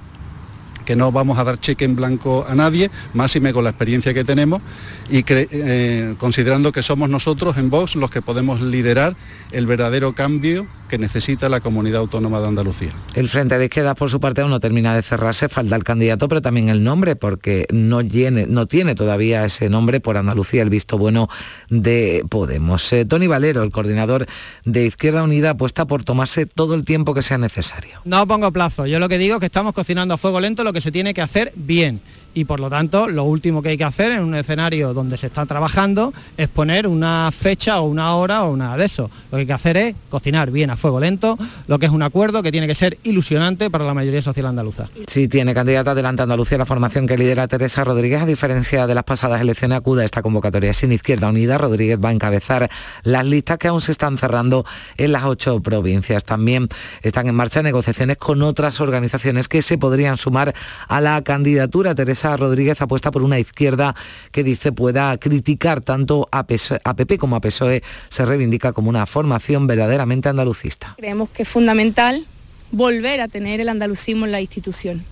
[0.86, 4.24] que no vamos a dar cheque en blanco a nadie, máxime con la experiencia que
[4.24, 4.62] tenemos
[5.10, 9.16] y eh, considerando que somos nosotros en Vox los que podemos liderar
[9.52, 12.90] el verdadero cambio que necesita la comunidad autónoma de Andalucía.
[13.14, 16.28] El Frente de Izquierda, por su parte, aún no termina de cerrarse, falta el candidato,
[16.28, 20.98] pero también el nombre, porque no, no tiene todavía ese nombre por Andalucía, el visto
[20.98, 21.30] bueno
[21.70, 22.92] de Podemos.
[22.94, 24.28] Eh, Tony Valero, el coordinador
[24.66, 28.02] de Izquierda Unida, apuesta por tomarse todo el tiempo que sea necesario.
[28.06, 30.74] No pongo plazo, yo lo que digo es que estamos cocinando a fuego lento lo
[30.74, 32.02] que se tiene que hacer bien
[32.36, 35.28] y por lo tanto lo último que hay que hacer en un escenario donde se
[35.28, 39.10] está trabajando es poner una fecha o una hora o nada de eso.
[39.32, 42.04] Lo que hay que hacer es cocinar bien a fuego lento, lo que es un
[42.04, 44.90] acuerdo que tiene que ser ilusionante para la mayoría social andaluza.
[45.08, 49.06] Si tiene candidata adelante Andalucía, la formación que lidera Teresa Rodríguez, a diferencia de las
[49.06, 51.58] pasadas elecciones, acude a esta convocatoria sin Izquierda Unida.
[51.58, 52.70] Rodríguez va a encabezar
[53.04, 54.66] las listas que aún se están cerrando
[54.98, 56.26] en las ocho provincias.
[56.26, 56.68] También
[57.02, 60.54] están en marcha negociaciones con otras organizaciones que se podrían sumar
[60.88, 61.96] a la candidatura.
[61.96, 63.96] Teresa Rodríguez apuesta por una izquierda
[64.32, 69.68] que dice pueda criticar tanto a, PP como a PSOE, se reivindica como una formación
[69.68, 70.96] verdaderamente andalucista.
[70.98, 72.26] Creemos que es fundamental
[72.72, 75.04] volver a tener el andalucismo en la institución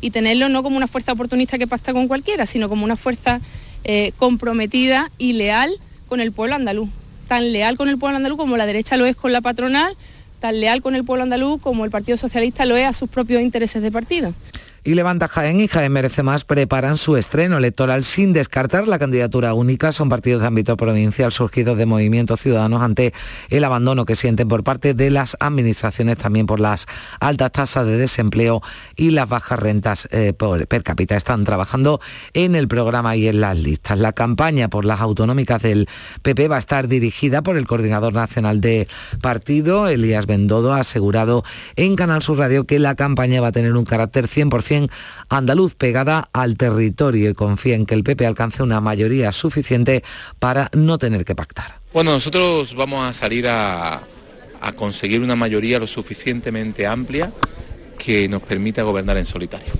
[0.00, 3.40] y tenerlo no como una fuerza oportunista que pacta con cualquiera, sino como una fuerza
[3.84, 5.70] eh, comprometida y leal
[6.08, 6.88] con el pueblo andaluz.
[7.28, 9.96] Tan leal con el pueblo andaluz como la derecha lo es con la patronal,
[10.40, 13.42] tan leal con el pueblo andaluz como el Partido Socialista lo es a sus propios
[13.42, 14.34] intereses de partido
[14.82, 19.52] y Levanta Jaén y Jaén Merece Más preparan su estreno electoral sin descartar la candidatura
[19.52, 19.92] única.
[19.92, 23.12] Son partidos de ámbito provincial surgidos de movimientos ciudadanos ante
[23.50, 26.86] el abandono que sienten por parte de las administraciones, también por las
[27.20, 28.62] altas tasas de desempleo
[28.96, 31.16] y las bajas rentas eh, per cápita.
[31.16, 32.00] Están trabajando
[32.32, 33.98] en el programa y en las listas.
[33.98, 35.88] La campaña por las autonómicas del
[36.22, 38.88] PP va a estar dirigida por el coordinador nacional de
[39.20, 41.44] partido, Elías Bendodo, ha asegurado
[41.76, 44.69] en Canal Sur Radio que la campaña va a tener un carácter 100%
[45.28, 50.02] andaluz pegada al territorio y confía en que el PP alcance una mayoría suficiente
[50.38, 51.80] para no tener que pactar.
[51.92, 54.00] Bueno, nosotros vamos a salir a,
[54.76, 57.32] conseguir una mayoría lo suficientemente amplia
[57.98, 59.72] que nos permita gobernar en solitario.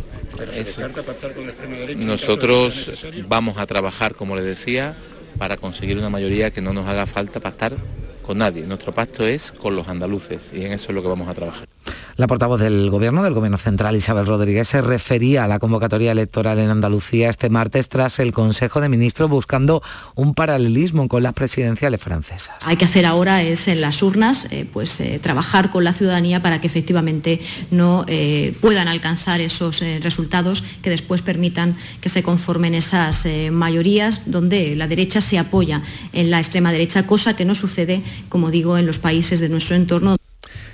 [1.97, 2.91] nosotros
[3.29, 4.97] vamos a trabajar, como le decía,
[5.39, 7.77] para conseguir una mayoría que no nos haga falta pactar
[8.23, 8.63] con nadie.
[8.63, 11.67] Nuestro pacto es con los andaluces y en eso es lo que vamos a trabajar.
[12.17, 16.59] La portavoz del Gobierno, del Gobierno Central, Isabel Rodríguez, se refería a la convocatoria electoral
[16.59, 19.83] en Andalucía este martes tras el Consejo de Ministros buscando
[20.17, 22.57] un paralelismo con las presidenciales francesas.
[22.67, 26.43] Hay que hacer ahora es en las urnas eh, pues, eh, trabajar con la ciudadanía
[26.43, 27.41] para que efectivamente
[27.71, 34.77] no eh, puedan alcanzar esos resultados que después permitan que se conformen esas mayorías donde
[34.77, 38.87] la derecha se apoya en la extrema derecha, cosa que no sucede, como digo, en
[38.87, 40.20] los países de nuestro entorno.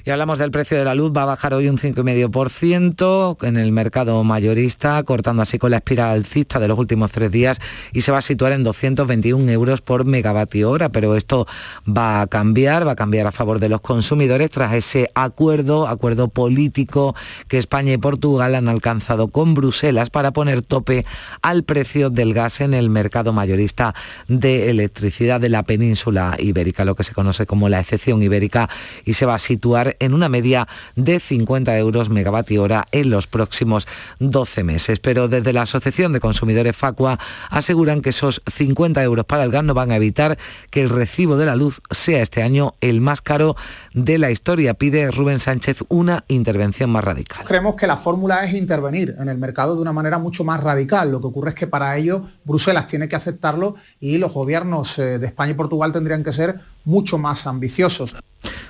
[0.07, 3.73] Y hablamos del precio de la luz, va a bajar hoy un 5,5% en el
[3.73, 7.61] mercado mayorista, cortando así con la espiral alcista de los últimos tres días
[7.93, 10.91] y se va a situar en 221 euros por megavatio hora.
[10.91, 11.49] Pero esto
[11.89, 16.29] va a cambiar, va a cambiar a favor de los consumidores tras ese acuerdo, acuerdo
[16.29, 17.17] político
[17.49, 21.05] que España y Portugal han alcanzado con Bruselas para poner tope
[21.43, 23.93] al precio del gas en el mercado mayorista
[24.29, 28.71] de electricidad de la península ibérica, lo que se conoce como la excepción ibérica,
[29.05, 33.27] y se va a situar en una media de 50 euros megavatio hora en los
[33.27, 33.87] próximos
[34.19, 34.99] 12 meses.
[35.01, 37.19] Pero desde la Asociación de Consumidores Facua
[37.51, 40.39] aseguran que esos 50 euros para el gas no van a evitar
[40.71, 43.57] que el recibo de la luz sea este año el más caro
[43.95, 44.75] de la historia.
[44.75, 47.45] Pide Rubén Sánchez una intervención más radical.
[47.45, 51.11] Creemos que la fórmula es intervenir en el mercado de una manera mucho más radical.
[51.11, 55.27] Lo que ocurre es que para ello Bruselas tiene que aceptarlo y los gobiernos de
[55.27, 58.17] España y Portugal tendrían que ser mucho más ambiciosos.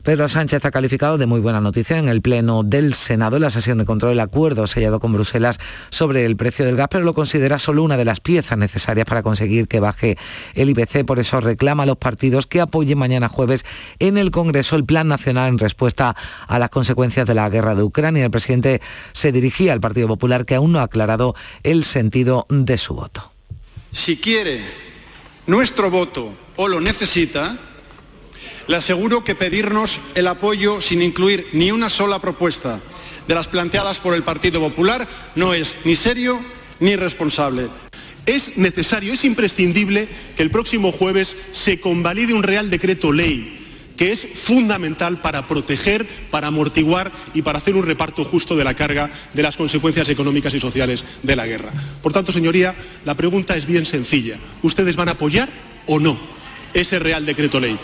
[0.07, 3.51] Pedro Sánchez ha calificado de muy buena noticia en el Pleno del Senado, en la
[3.51, 5.59] sesión de control, el acuerdo sellado con Bruselas
[5.91, 9.25] sobre el precio del gas, pero lo considera solo una de las piezas necesarias para
[9.25, 10.17] conseguir que baje
[10.55, 11.05] el IPC.
[11.05, 13.65] Por eso reclama a los partidos que apoyen mañana jueves
[13.99, 16.15] en el Congreso el Plan Nacional en respuesta
[16.47, 18.27] a las consecuencias de la guerra de Ucrania.
[18.27, 22.79] El presidente se dirigía al Partido Popular, que aún no ha aclarado el sentido de
[22.79, 23.33] su voto.
[23.91, 24.61] Si quiere
[25.49, 27.59] nuestro voto o lo necesita,
[28.67, 32.81] le aseguro que pedirnos el apoyo sin incluir ni una sola propuesta
[33.27, 36.41] de las planteadas por el Partido Popular no es ni serio
[36.81, 37.69] ni responsable.
[38.25, 43.57] Es necesario, es imprescindible que el próximo jueves se convalide un Real Decreto Ley
[43.97, 48.75] que es fundamental para proteger, para amortiguar y para hacer un reparto justo de la
[48.75, 51.73] carga de las consecuencias económicas y sociales de la guerra.
[52.03, 52.75] Por tanto, señoría,
[53.07, 54.37] la pregunta es bien sencilla.
[54.63, 55.49] ¿Ustedes van a apoyar
[55.87, 56.19] o no
[56.75, 57.79] ese Real Decreto Ley?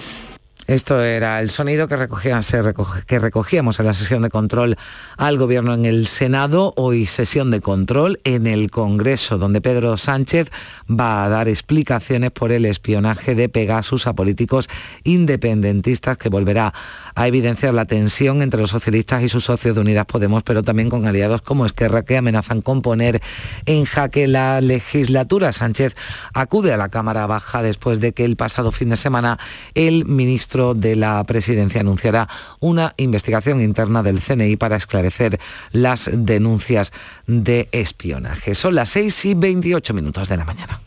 [0.69, 4.77] Esto era el sonido que, recogíamos en la sesión de control
[5.17, 10.53] al Gobierno en el Senado, hoy sesión de control en el Congreso, donde Pedro Sánchez
[10.89, 14.69] va a dar explicaciones por el espionaje de Pegasus a políticos
[15.03, 16.73] independentistas que volverá
[17.17, 20.91] a evidenciar la tensión entre los socialistas y sus socios de Unidas Podemos, pero también
[20.91, 23.21] con aliados como Esquerra que amenazan con poner
[23.67, 25.53] en jaque la legislatura.
[25.53, 25.97] Sánchez
[26.35, 29.41] acude a la Cámara Baja después de que el pasado fin de semana
[29.75, 32.29] el ministro de la Presidencia anunciará
[32.61, 36.93] una investigación interna del CNI para esclarecer las denuncias
[37.27, 38.55] de espionaje.
[38.55, 40.81] Son las 6 y 28 minutos de la mañana.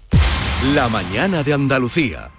[0.74, 2.32] La mañana de Andalucía.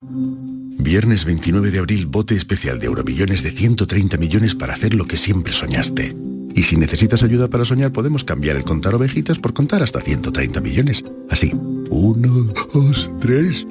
[0.00, 5.16] Viernes 29 de abril, bote especial de Euromillones de 130 millones para hacer lo que
[5.16, 6.14] siempre soñaste.
[6.54, 10.60] Y si necesitas ayuda para soñar, podemos cambiar el contar ovejitas por contar hasta 130
[10.60, 11.04] millones.
[11.30, 11.52] Así.
[11.90, 13.66] Uno, dos, tres.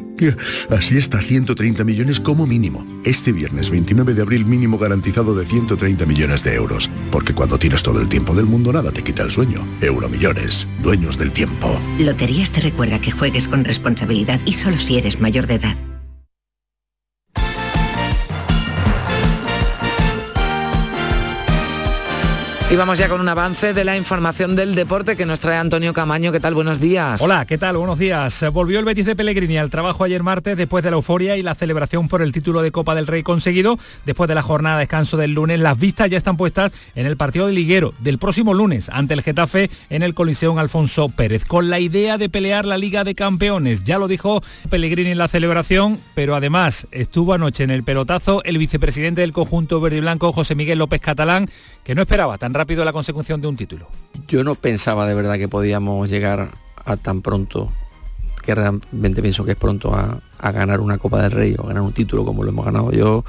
[0.70, 2.86] Así está 130 millones como mínimo.
[3.04, 6.90] Este viernes 29 de abril mínimo garantizado de 130 millones de euros.
[7.12, 9.66] Porque cuando tienes todo el tiempo del mundo nada te quita el sueño.
[9.82, 10.68] Euromillones.
[10.82, 11.80] Dueños del tiempo.
[12.00, 15.93] Loterías te recuerda que juegues con responsabilidad y solo si eres mayor de edad.
[22.74, 25.94] Y vamos ya con un avance de la información del deporte que nos trae Antonio
[25.94, 26.32] Camaño.
[26.32, 26.56] ¿Qué tal?
[26.56, 27.22] Buenos días.
[27.22, 27.78] Hola, ¿qué tal?
[27.78, 28.44] Buenos días.
[28.52, 31.54] Volvió el Betis de Pellegrini al trabajo ayer martes después de la euforia y la
[31.54, 33.78] celebración por el título de Copa del Rey conseguido.
[34.08, 37.16] Después de la jornada de descanso del lunes, las vistas ya están puestas en el
[37.16, 41.70] partido de liguero del próximo lunes ante el Getafe en el Coliseum Alfonso Pérez, con
[41.70, 43.84] la idea de pelear la Liga de Campeones.
[43.84, 48.58] Ya lo dijo Pellegrini en la celebración, pero además estuvo anoche en el pelotazo el
[48.58, 51.48] vicepresidente del conjunto verde y blanco, José Miguel López Catalán,
[51.84, 53.88] que no esperaba tan rápido rápido la consecución de un título.
[54.26, 56.52] Yo no pensaba de verdad que podíamos llegar
[56.86, 57.70] a tan pronto,
[58.42, 61.82] que realmente pienso que es pronto a, a ganar una Copa del Rey o ganar
[61.82, 62.94] un título como lo hemos ganado.
[62.94, 63.26] Yo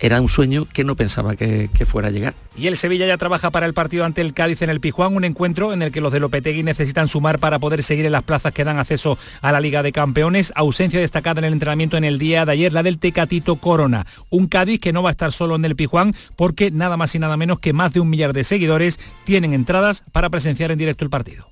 [0.00, 2.34] era un sueño que no pensaba que, que, fuera a llegar.
[2.56, 5.24] Y el Sevilla ya trabaja para el partido ante el Cádiz en el Pijuán, un
[5.24, 8.52] encuentro en el que los de Lopetegui necesitan sumar para poder seguir en las plazas
[8.54, 10.52] que dan acceso a la Liga de Campeones.
[10.56, 14.06] Ausencia destacada en el entrenamiento en el día de ayer, la del Tecatito Corona.
[14.30, 17.18] Un Cádiz que no va a estar solo en el Pijuán porque nada más y
[17.18, 21.04] nada menos que más de un millar de seguidores tienen entradas para presenciar en directo
[21.04, 21.48] el partido.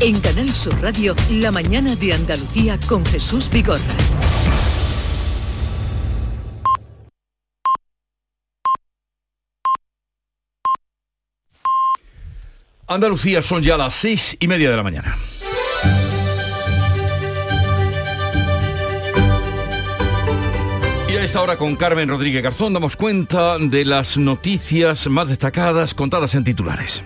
[0.00, 4.19] En Canal Sur Radio, la mañana de Andalucía con Jesús Vigorra.
[12.90, 15.16] Andalucía son ya las seis y media de la mañana.
[21.08, 25.94] Y a esta hora con Carmen Rodríguez Garzón damos cuenta de las noticias más destacadas
[25.94, 27.04] contadas en titulares.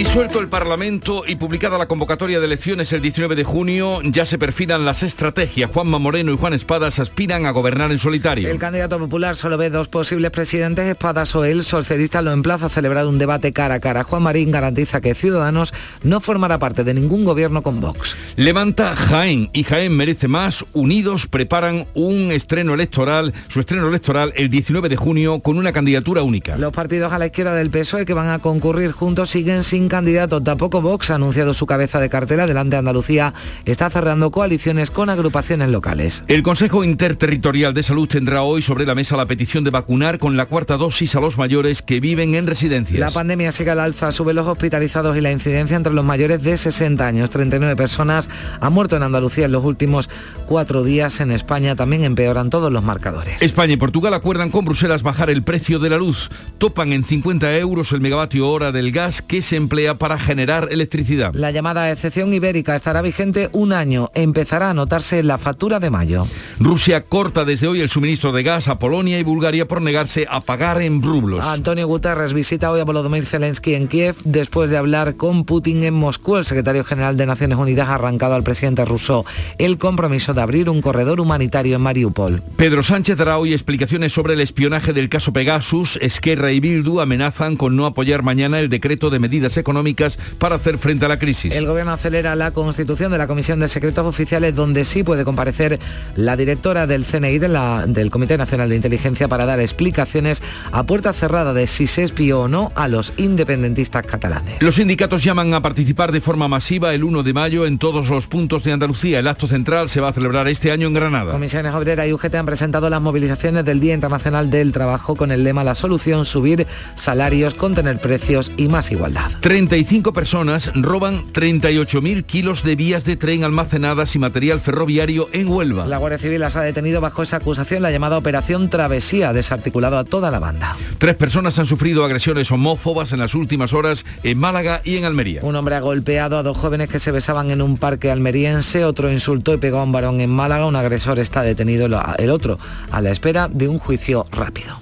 [0.00, 4.38] Disuelto el Parlamento y publicada la convocatoria de elecciones el 19 de junio, ya se
[4.38, 5.70] perfilan las estrategias.
[5.70, 8.48] Juanma Moreno y Juan Espadas aspiran a gobernar en solitario.
[8.48, 11.64] El candidato popular solo ve dos posibles presidentes, Espadas o él.
[11.64, 14.02] Socialista lo emplaza a celebrar un debate cara a cara.
[14.02, 18.16] Juan Marín garantiza que Ciudadanos no formará parte de ningún gobierno con Vox.
[18.36, 20.64] Levanta Jaén y Jaén merece más.
[20.72, 26.22] Unidos preparan un estreno electoral, su estreno electoral el 19 de junio con una candidatura
[26.22, 26.56] única.
[26.56, 30.42] Los partidos a la izquierda del PSOE que van a concurrir juntos siguen sin candidato.
[30.42, 32.46] Tampoco Vox ha anunciado su cabeza de cartela.
[32.46, 33.34] Delante Andalucía
[33.66, 36.24] está cerrando coaliciones con agrupaciones locales.
[36.28, 40.38] El Consejo Interterritorial de Salud tendrá hoy sobre la mesa la petición de vacunar con
[40.38, 42.98] la cuarta dosis a los mayores que viven en residencias.
[42.98, 46.56] La pandemia sigue al alza, sube los hospitalizados y la incidencia entre los mayores de
[46.56, 47.28] 60 años.
[47.30, 48.28] 39 personas
[48.60, 50.08] han muerto en Andalucía en los últimos
[50.46, 51.20] cuatro días.
[51.20, 53.42] En España también empeoran todos los marcadores.
[53.42, 56.30] España y Portugal acuerdan con Bruselas bajar el precio de la luz.
[56.58, 61.32] Topan en 50 euros el megavatio hora del gas que se emplea para generar electricidad.
[61.32, 64.10] La llamada excepción ibérica estará vigente un año.
[64.14, 66.26] Empezará a notarse en la factura de mayo.
[66.58, 70.40] Rusia corta desde hoy el suministro de gas a Polonia y Bulgaria por negarse a
[70.40, 71.44] pagar en rublos.
[71.46, 75.94] Antonio Guterres visita hoy a Volodymyr Zelensky en Kiev después de hablar con Putin en
[75.94, 76.36] Moscú.
[76.36, 79.24] El secretario general de Naciones Unidas ha arrancado al presidente ruso
[79.58, 82.42] el compromiso de abrir un corredor humanitario en Mariupol.
[82.56, 85.96] Pedro Sánchez dará hoy explicaciones sobre el espionaje del caso Pegasus.
[86.02, 90.78] Esquerra y Bildu amenazan con no apoyar mañana el decreto de medidas económicas para hacer
[90.78, 91.54] frente a la crisis.
[91.54, 95.78] El gobierno acelera la constitución de la Comisión de Secretos Oficiales donde sí puede comparecer
[96.16, 100.42] la directora del CNI de la, del Comité Nacional de Inteligencia para dar explicaciones
[100.72, 104.62] a puerta cerrada de si se espió o no a los independentistas catalanes.
[104.62, 108.26] Los sindicatos llaman a participar de forma masiva el 1 de mayo en todos los
[108.26, 109.18] puntos de Andalucía.
[109.18, 111.32] El acto central se va a celebrar este año en Granada.
[111.32, 115.44] Comisiones Obreras y UGT han presentado las movilizaciones del Día Internacional del Trabajo con el
[115.44, 119.32] lema La solución, subir salarios, contener precios y más igualdad.
[119.50, 125.86] 35 personas roban 38.000 kilos de vías de tren almacenadas y material ferroviario en Huelva.
[125.86, 130.04] La Guardia Civil las ha detenido bajo esa acusación, la llamada Operación Travesía, desarticulado a
[130.04, 130.76] toda la banda.
[130.98, 135.40] Tres personas han sufrido agresiones homófobas en las últimas horas en Málaga y en Almería.
[135.42, 139.10] Un hombre ha golpeado a dos jóvenes que se besaban en un parque almeriense, otro
[139.10, 142.60] insultó y pegó a un varón en Málaga, un agresor está detenido, el otro
[142.92, 144.78] a la espera de un juicio rápido.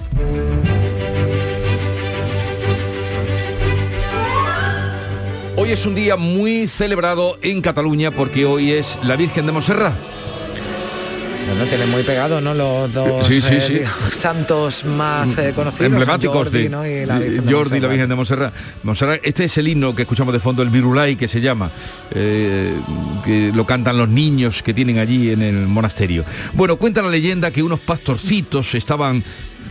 [5.60, 9.92] Hoy es un día muy celebrado en Cataluña porque hoy es la Virgen de Montserrat.
[11.48, 12.54] Bueno, tienen muy pegado, ¿no?
[12.54, 13.72] Los dos Sí, sí, eh, sí.
[13.74, 15.86] digamos, santos más eh, conocidos.
[15.86, 16.86] emblemáticos Jordi, de ¿no?
[16.86, 17.90] y la Virgen de Jordi y la Montserrat.
[17.90, 18.54] Virgen de Montserrat.
[18.84, 19.20] Montserrat.
[19.24, 21.72] Este es el himno que escuchamos de fondo, el Virulai, que se llama,
[22.12, 22.74] eh,
[23.24, 26.24] que lo cantan los niños que tienen allí en el monasterio.
[26.52, 29.24] Bueno, cuenta la leyenda que unos pastorcitos estaban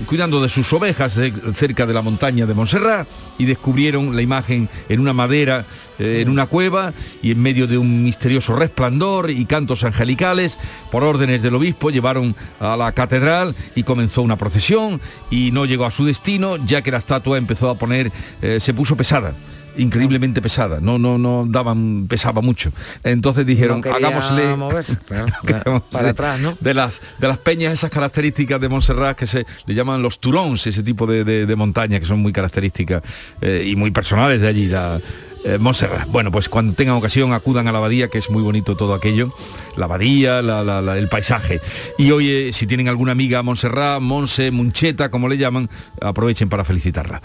[0.05, 1.19] cuidando de sus ovejas
[1.55, 3.07] cerca de la montaña de Montserrat
[3.37, 5.65] y descubrieron la imagen en una madera,
[5.99, 10.57] eh, en una cueva y en medio de un misterioso resplandor y cantos angelicales,
[10.91, 15.85] por órdenes del obispo llevaron a la catedral y comenzó una procesión y no llegó
[15.85, 19.33] a su destino ya que la estatua empezó a poner, eh, se puso pesada
[19.77, 22.71] increíblemente pesada, no, no, no daban, pesaba mucho.
[23.03, 24.97] Entonces dijeron, No hagámosle moverse,
[25.45, 26.57] claro, para de- atrás, ¿no?
[26.59, 30.65] de las de las peñas esas características de Montserrat que se le llaman los turons,
[30.67, 33.01] ese tipo de, de, de montañas que son muy características
[33.41, 34.99] eh, y muy personales de allí, la
[35.45, 36.07] eh, Montserrat.
[36.09, 39.31] Bueno, pues cuando tengan ocasión acudan a la abadía, que es muy bonito todo aquello,
[39.77, 41.61] la abadía, la- la- la- el paisaje.
[41.97, 45.69] Y hoy, eh, si tienen alguna amiga Montserrat, Monse, Muncheta, como le llaman,
[46.01, 47.21] aprovechen para felicitarla.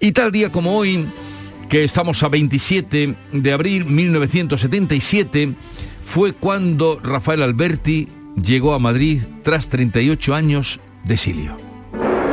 [0.00, 1.06] Y tal día como hoy,
[1.68, 5.54] que estamos a 27 de abril 1977,
[6.04, 8.08] fue cuando Rafael Alberti
[8.40, 11.56] llegó a Madrid tras 38 años de exilio.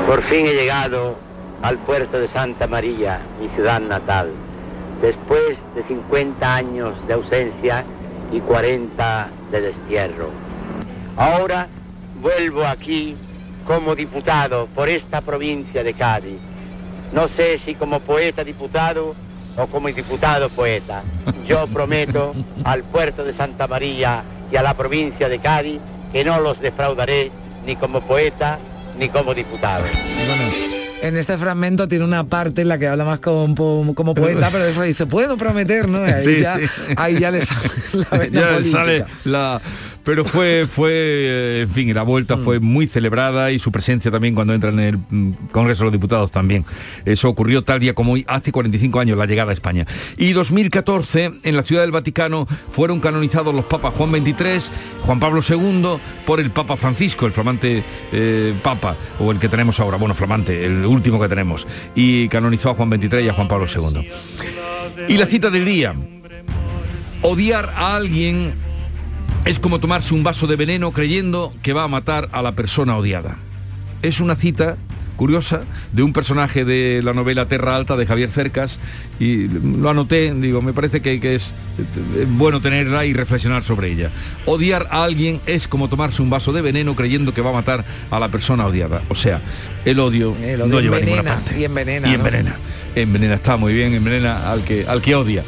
[0.06, 1.18] Por fin he llegado
[1.62, 4.32] al puerto de Santa María, mi ciudad natal,
[5.02, 7.84] después de 50 años de ausencia
[8.32, 10.30] y 40 de destierro.
[11.16, 11.68] Ahora
[12.22, 13.16] vuelvo aquí
[13.66, 16.40] como diputado por esta provincia de Cádiz.
[17.14, 19.16] No sé si como poeta diputado
[19.58, 21.04] o como diputado poeta.
[21.46, 22.34] Yo prometo
[22.64, 25.80] al puerto de Santa María y a la provincia de Cádiz
[26.12, 27.32] que no los defraudaré
[27.66, 28.60] ni como poeta
[28.98, 29.84] ni como diputado.
[31.02, 34.64] En este fragmento tiene una parte en la que habla más como, como poeta, pero
[34.64, 36.02] después dice, puedo prometer, ¿no?
[36.04, 36.58] Ahí, ya,
[36.96, 39.62] ahí ya le sale la ya sale la
[40.04, 42.64] pero fue, fue, en fin, la vuelta fue mm.
[42.64, 46.32] muy celebrada y su presencia también cuando entra en el mm, Congreso de los Diputados
[46.32, 46.66] también.
[47.06, 49.88] Eso ocurrió tal día como hoy, hace 45 años, la llegada a España.
[50.18, 55.42] Y 2014, en la Ciudad del Vaticano, fueron canonizados los papas Juan XXIII, Juan Pablo
[55.48, 60.16] II, por el Papa Francisco, el flamante eh, Papa, o el que tenemos ahora, bueno,
[60.16, 64.10] flamante, el último que tenemos, y canonizó a Juan XXIII y a Juan Pablo II.
[65.08, 65.96] Y la cita del día,
[67.22, 68.73] odiar a alguien
[69.46, 72.96] es como tomarse un vaso de veneno creyendo que va a matar a la persona
[72.96, 73.38] odiada.
[74.02, 74.78] Es una cita
[75.18, 78.80] curiosa de un personaje de la novela Terra Alta de Javier Cercas
[79.20, 81.54] y lo anoté, digo, me parece que, es,
[82.30, 84.12] bueno tenerla y reflexionar sobre ella.
[84.46, 87.86] Odiar a alguien es como tomarse un vaso de veneno creyendo que va a matar
[88.12, 89.04] a la persona odiada.
[89.10, 89.42] O sea,
[89.86, 90.36] el odio,
[90.66, 91.60] no lleva a ninguna parte.
[91.60, 92.10] Y envenena.
[92.10, 92.56] Y envenena.
[92.96, 95.44] Envenena, está muy bien, envenena al que, al que odia.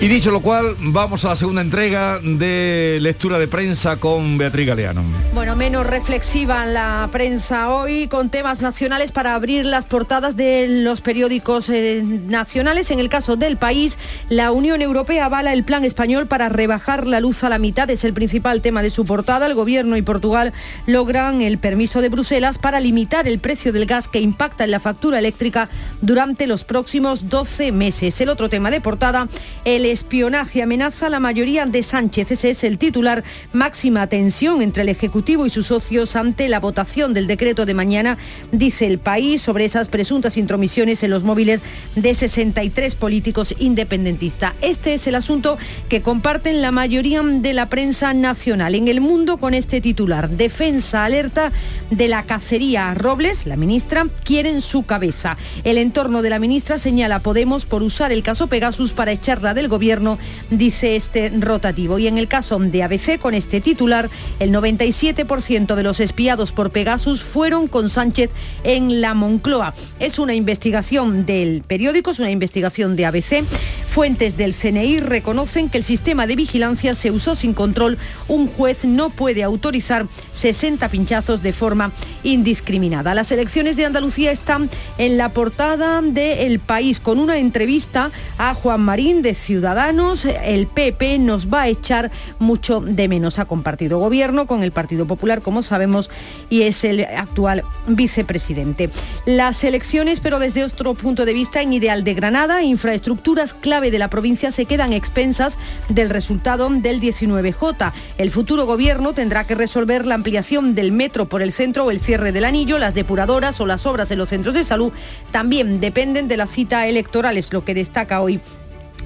[0.00, 4.68] Y dicho lo cual, vamos a la segunda entrega de lectura de prensa con Beatriz
[4.68, 5.02] Galeano.
[5.34, 11.00] Bueno, menos reflexiva la prensa hoy con temas nacionales para abrir las portadas de los
[11.00, 12.92] periódicos eh, nacionales.
[12.92, 17.18] En el caso del país, la Unión Europea avala el plan español para rebajar la
[17.18, 17.90] luz a la mitad.
[17.90, 19.46] Es el principal tema de su portada.
[19.46, 20.52] El gobierno y Portugal
[20.86, 24.78] logran el permiso de Bruselas para limitar el precio del gas que impacta en la
[24.78, 25.68] factura eléctrica
[26.02, 28.20] durante los próximos 12 meses.
[28.20, 29.26] El otro tema de portada,
[29.64, 32.30] el espionaje amenaza la mayoría de Sánchez.
[32.30, 33.24] Ese es el titular.
[33.52, 38.18] Máxima tensión entre el Ejecutivo y sus socios ante la votación del decreto de mañana,
[38.52, 41.62] dice el país, sobre esas presuntas intromisiones en los móviles
[41.96, 44.52] de 63 políticos independentistas.
[44.60, 45.58] Este es el asunto
[45.88, 48.74] que comparten la mayoría de la prensa nacional.
[48.74, 51.50] En el mundo con este titular, defensa alerta
[51.90, 55.36] de la cacería a Robles, la ministra, quieren su cabeza.
[55.64, 59.68] El entorno de la ministra señala Podemos por usar el caso Pegasus para echarla del
[59.68, 60.18] gobierno gobierno,
[60.50, 62.00] dice este rotativo.
[62.00, 64.10] Y en el caso de ABC, con este titular,
[64.40, 68.30] el 97% de los espiados por Pegasus fueron con Sánchez
[68.64, 69.72] en la Moncloa.
[70.00, 73.44] Es una investigación del periódico, es una investigación de ABC.
[73.86, 77.98] Fuentes del CNI reconocen que el sistema de vigilancia se usó sin control.
[78.26, 81.92] Un juez no puede autorizar 60 pinchazos de forma
[82.24, 83.14] indiscriminada.
[83.14, 84.68] Las elecciones de Andalucía están
[84.98, 90.24] en la portada de El País con una entrevista a Juan Marín de Ciudad Ciudadanos,
[90.24, 93.38] el PP nos va a echar mucho de menos.
[93.38, 96.08] Ha compartido gobierno con el Partido Popular, como sabemos,
[96.48, 98.88] y es el actual vicepresidente.
[99.26, 103.98] Las elecciones, pero desde otro punto de vista, en Ideal de Granada, infraestructuras clave de
[103.98, 105.58] la provincia se quedan expensas
[105.90, 107.92] del resultado del 19J.
[108.16, 112.00] El futuro gobierno tendrá que resolver la ampliación del metro por el centro o el
[112.00, 114.94] cierre del anillo, las depuradoras o las obras en los centros de salud
[115.30, 118.40] también dependen de la cita electoral, es lo que destaca hoy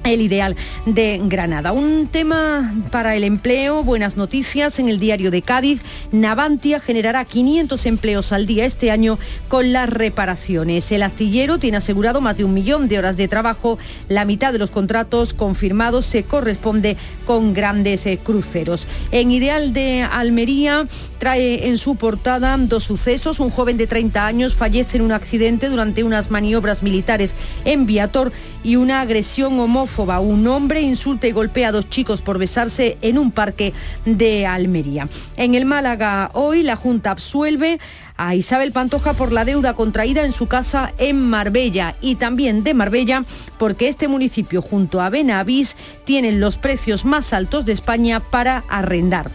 [0.03, 1.71] el ideal de Granada.
[1.71, 5.81] Un tema para el empleo, buenas noticias en el diario de Cádiz.
[6.11, 10.91] Navantia generará 500 empleos al día este año con las reparaciones.
[10.91, 13.77] El astillero tiene asegurado más de un millón de horas de trabajo.
[14.09, 18.87] La mitad de los contratos confirmados se corresponde con grandes eh, cruceros.
[19.11, 20.85] En Ideal de Almería
[21.19, 23.39] trae en su portada dos sucesos.
[23.39, 28.33] Un joven de 30 años fallece en un accidente durante unas maniobras militares en Viator
[28.63, 33.19] y una agresión homófoba un hombre insulta y golpea a dos chicos por besarse en
[33.19, 33.73] un parque
[34.05, 35.07] de Almería.
[35.37, 37.79] En el Málaga hoy la Junta absuelve
[38.17, 42.73] a Isabel Pantoja por la deuda contraída en su casa en Marbella y también de
[42.73, 43.23] Marbella
[43.59, 49.29] porque este municipio junto a Benavís tienen los precios más altos de España para arrendar.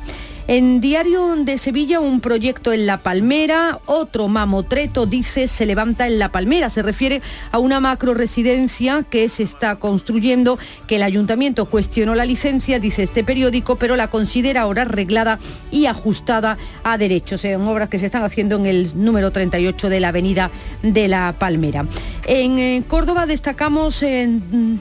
[0.50, 6.18] En Diario de Sevilla, un proyecto en La Palmera, otro mamotreto, dice, se levanta en
[6.18, 6.70] La Palmera.
[6.70, 7.20] Se refiere
[7.52, 13.02] a una macro residencia que se está construyendo, que el ayuntamiento cuestionó la licencia, dice
[13.02, 15.38] este periódico, pero la considera ahora arreglada
[15.70, 17.42] y ajustada a derechos.
[17.42, 20.50] Son obras que se están haciendo en el número 38 de la avenida
[20.82, 21.84] de La Palmera.
[22.26, 24.02] En eh, Córdoba destacamos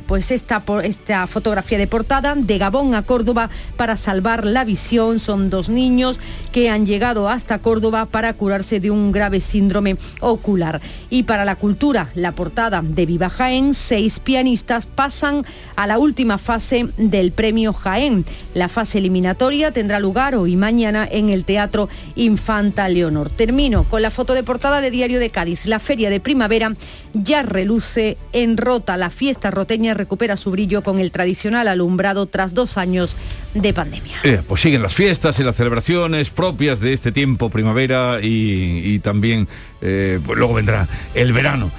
[0.05, 0.61] pues esta,
[1.27, 5.19] fotografía de portada de Gabón a Córdoba para salvar la visión.
[5.67, 6.19] Niños
[6.51, 10.79] que han llegado hasta Córdoba para curarse de un grave síndrome ocular.
[11.09, 15.45] Y para la cultura, la portada de Viva Jaén, seis pianistas pasan
[15.75, 18.25] a la última fase del premio Jaén.
[18.53, 23.29] La fase eliminatoria tendrá lugar hoy mañana en el Teatro Infanta Leonor.
[23.29, 25.65] Termino con la foto de portada de Diario de Cádiz.
[25.65, 26.73] La feria de primavera
[27.13, 28.97] ya reluce en Rota.
[28.97, 33.15] La fiesta roteña recupera su brillo con el tradicional alumbrado tras dos años
[33.61, 34.17] de pandemia.
[34.23, 39.47] Eh, pues siguen las fiestas, las celebraciones propias de este tiempo, primavera y, y también,
[39.81, 41.71] eh, pues luego vendrá el verano.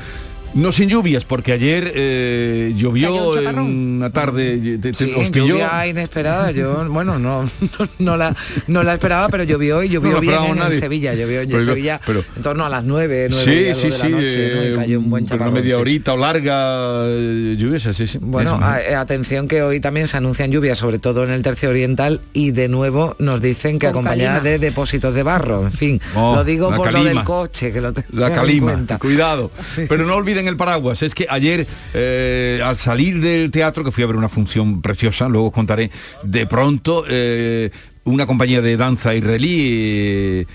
[0.55, 5.47] No sin lluvias, porque ayer eh, llovió en una tarde, te, te- Sí, os pilló.
[5.47, 6.51] lluvia inesperada.
[6.51, 7.43] Yo, bueno, no,
[7.79, 8.35] no, no la,
[8.67, 10.73] no la esperaba, pero llovió y llovió No bien en.
[10.73, 11.15] Sevilla.
[11.15, 13.83] Llovió en Pero- Sevilla pero- en torno a las 9, 9 Sí, y algo sí,
[13.85, 14.63] de la sí, noche, ¿no?
[14.65, 15.81] Y eh, cayó un buen una chaparrón, media sí.
[15.81, 18.19] horita o larga eh, lluviosa, sí, sí.
[18.21, 22.21] Bueno, eh, atención que hoy también se anuncian lluvias, sobre todo en el tercio oriental,
[22.33, 24.41] y de nuevo nos dicen que calima.
[24.41, 25.63] de depósitos de barro.
[25.67, 28.73] En fin, Oh, lo digo por lo del coche, que lo tengo La en calima,
[28.73, 28.99] cuenta.
[28.99, 29.51] cuidado.
[29.89, 31.03] Pero no olviden el paraguas.
[31.03, 35.29] Es que ayer, eh, al salir del teatro, que fui a ver una función preciosa,
[35.29, 35.91] luego os contaré,
[36.23, 37.71] de pronto eh,
[38.05, 40.47] una compañía de danza israelí, eh,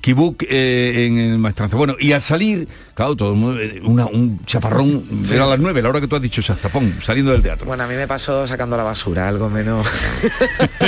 [0.00, 1.76] Kibuk eh, en el maestranza.
[1.76, 5.48] Bueno, y al salir, claro, todo el mundo, eh, una- un chaparrón, Sí, era a
[5.48, 5.62] las sí.
[5.62, 7.66] nueve, la hora que tú has dicho, Sastapón, saliendo del teatro.
[7.66, 9.86] Bueno, a mí me pasó sacando la basura, algo menos.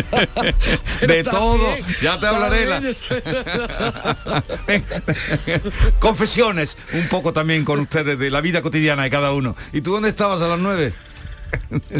[1.07, 1.61] de todo,
[2.03, 2.67] ya te hablaré.
[2.67, 2.81] la-
[5.99, 9.57] Confesiones, un poco también con ustedes de la vida cotidiana de cada uno.
[9.73, 10.93] ¿Y tú dónde estabas a las nueve?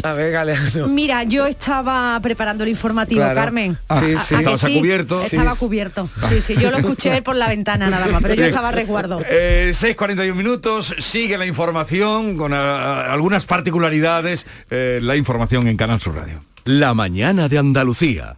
[0.03, 0.87] A ver, Galeano.
[0.87, 3.35] Mira, yo estaba preparando el informativo, Claro.
[3.35, 3.77] Carmen.
[3.89, 4.35] Ah, sí, ¿A- sí.
[4.35, 5.21] a que ¿Estabas a cubierto?
[5.21, 5.57] Estaba Sí.
[5.57, 6.09] cubierto.
[6.29, 9.21] Sí, sí, yo lo escuché por la ventana nada más, pero yo estaba a resguardo.
[9.29, 15.99] Eh, 6.41 minutos, sigue la información con ah, algunas particularidades, eh, la información en Canal
[16.01, 16.41] Sur Radio.
[16.65, 18.37] La mañana de Andalucía.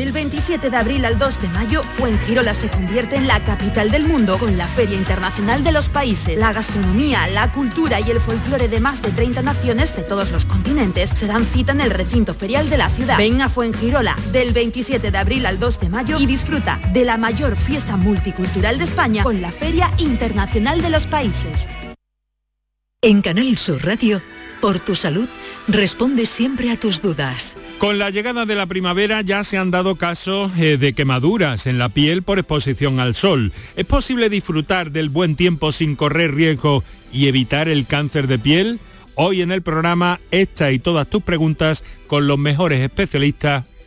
[0.00, 4.08] Del 27 de abril al 2 de mayo, Fuengirola se convierte en la capital del
[4.08, 6.38] mundo con la Feria Internacional de los Países.
[6.38, 10.46] La gastronomía, la cultura y el folclore de más de 30 naciones de todos los
[10.46, 13.18] continentes se dan cita en el recinto ferial de la ciudad.
[13.18, 17.18] Ven a Fuengirola del 27 de abril al 2 de mayo y disfruta de la
[17.18, 21.68] mayor fiesta multicultural de España con la Feria Internacional de los Países.
[23.02, 24.22] En Canal Sur Radio,
[24.62, 25.28] por tu salud,
[25.68, 27.56] responde siempre a tus dudas.
[27.78, 31.78] Con la llegada de la primavera ya se han dado casos eh, de quemaduras en
[31.78, 33.52] la piel por exposición al sol.
[33.76, 38.78] ¿Es posible disfrutar del buen tiempo sin correr riesgo y evitar el cáncer de piel?
[39.14, 43.64] Hoy en el programa esta y todas tus preguntas con los mejores especialistas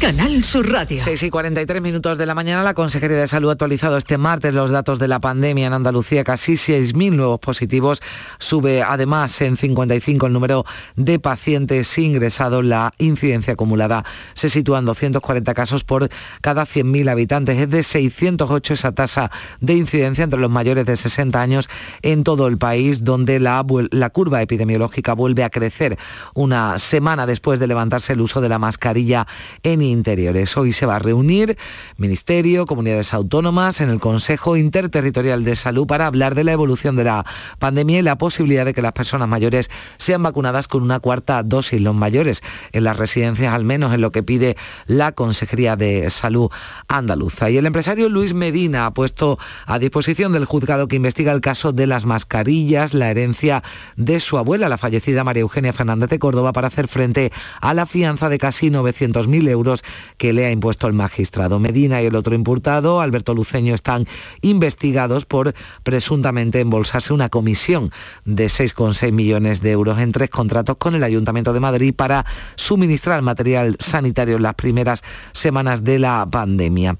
[0.00, 1.00] Canal Sur Radio.
[1.02, 4.52] 6 y 43 minutos de la mañana, la Consejería de Salud ha actualizado este martes
[4.52, 8.02] los datos de la pandemia en Andalucía, casi 6.000 nuevos positivos.
[8.38, 10.66] Sube además en 55 el número
[10.96, 12.62] de pacientes ingresados.
[12.62, 16.10] La incidencia acumulada se sitúa en 240 casos por
[16.42, 17.58] cada 100.000 habitantes.
[17.58, 19.30] Es de 608 esa tasa
[19.60, 21.70] de incidencia entre los mayores de 60 años
[22.02, 25.96] en todo el país, donde la, la curva epidemiológica vuelve a crecer
[26.34, 29.26] una semana después de levantarse el uso de la mascarilla
[29.62, 30.56] en interiores.
[30.56, 31.56] Hoy se va a reunir
[31.96, 37.04] Ministerio, comunidades autónomas en el Consejo Interterritorial de Salud para hablar de la evolución de
[37.04, 37.24] la
[37.58, 41.80] pandemia y la posibilidad de que las personas mayores sean vacunadas con una cuarta dosis,
[41.80, 44.56] los mayores en las residencias, al menos en lo que pide
[44.86, 46.50] la Consejería de Salud
[46.88, 47.50] andaluza.
[47.50, 51.72] Y el empresario Luis Medina ha puesto a disposición del juzgado que investiga el caso
[51.72, 53.62] de las mascarillas, la herencia
[53.96, 57.86] de su abuela, la fallecida María Eugenia Fernández de Córdoba, para hacer frente a la
[57.86, 59.75] fianza de casi 900.000 euros
[60.16, 61.58] que le ha impuesto el magistrado.
[61.58, 64.06] Medina y el otro imputado, Alberto Luceño, están
[64.42, 67.90] investigados por presuntamente embolsarse una comisión
[68.24, 73.22] de 6,6 millones de euros en tres contratos con el Ayuntamiento de Madrid para suministrar
[73.22, 75.02] material sanitario en las primeras
[75.32, 76.96] semanas de la pandemia.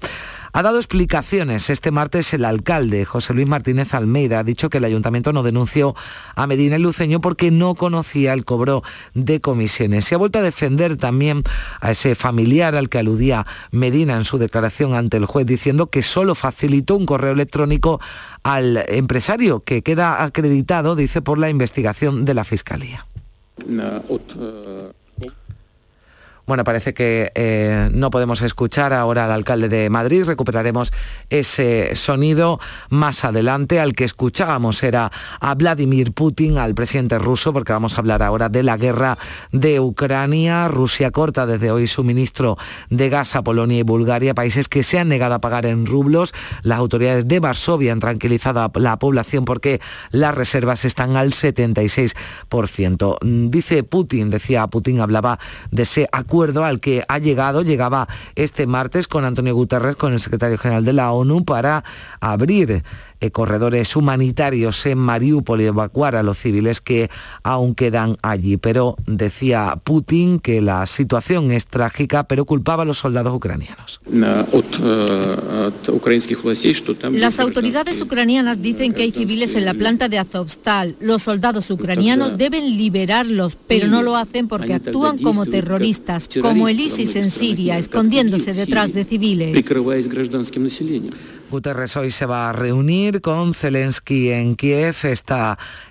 [0.53, 4.39] Ha dado explicaciones este martes el alcalde José Luis Martínez Almeida.
[4.39, 5.95] Ha dicho que el ayuntamiento no denunció
[6.35, 8.83] a Medina y Luceño porque no conocía el cobro
[9.13, 10.05] de comisiones.
[10.05, 11.43] Se ha vuelto a defender también
[11.81, 16.03] a ese familiar al que aludía Medina en su declaración ante el juez diciendo que
[16.03, 17.99] solo facilitó un correo electrónico
[18.43, 23.05] al empresario que queda acreditado, dice, por la investigación de la Fiscalía.
[26.47, 30.23] Bueno, parece que eh, no podemos escuchar ahora al alcalde de Madrid.
[30.23, 30.93] Recuperaremos
[31.29, 33.81] ese sonido más adelante.
[33.81, 38.47] Al que escuchábamos era a Vladimir Putin, al presidente ruso, porque vamos a hablar ahora
[38.47, 39.17] de la guerra
[39.51, 40.69] de Ucrania.
[40.69, 42.57] Rusia corta desde hoy suministro
[42.89, 46.33] de gas a Polonia y Bulgaria, países que se han negado a pagar en rublos.
[46.61, 49.81] Las autoridades de Varsovia han tranquilizado a la población porque
[50.11, 53.49] las reservas están al 76%.
[53.49, 55.39] Dice Putin, decía Putin, hablaba
[55.71, 60.19] de ese acuerdo al que ha llegado, llegaba este martes con Antonio Guterres, con el
[60.19, 61.83] secretario general de la ONU, para
[62.19, 62.83] abrir
[63.19, 67.09] eh, corredores humanitarios en Mariupol y evacuar a los civiles que
[67.41, 68.57] aún quedan allí.
[68.57, 74.01] Pero decía Putin que la situación es trágica, pero culpaba a los soldados ucranianos.
[77.11, 80.95] Las autoridades ucranianas dicen que hay civiles en la planta de Azovstal.
[80.99, 86.79] Los soldados ucranianos deben liberarlos, pero no lo hacen porque actúan como terroristas, como el
[86.79, 89.53] ISIS en Siria, escondiéndose detrás de civiles.
[91.49, 94.97] Guterres hoy se va a reunir con Zelensky en Kiev.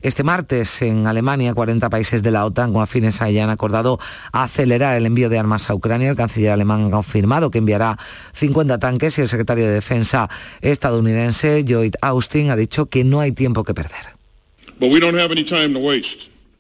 [0.02, 3.98] este martes en Alemania, 40 países de la OTAN con afines a ella han acordado
[4.32, 6.10] acelerar el envío de armas a Ucrania.
[6.10, 7.98] El canciller alemán ha confirmado que enviará
[8.34, 10.28] 50 tanques y el secretario de Defensa
[10.60, 14.16] estadounidense, Lloyd Austin, ha dicho que no hay tiempo que perder.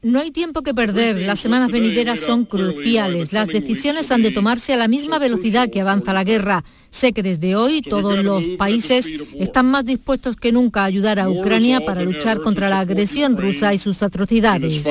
[0.02, 4.72] No hay tiempo que perder, las semanas venideras son cruciales, las decisiones han de tomarse
[4.72, 6.64] a la misma velocidad que avanza la guerra.
[6.90, 11.28] Sé que desde hoy todos los países están más dispuestos que nunca a ayudar a
[11.28, 14.82] Ucrania para luchar contra la agresión rusa y sus atrocidades.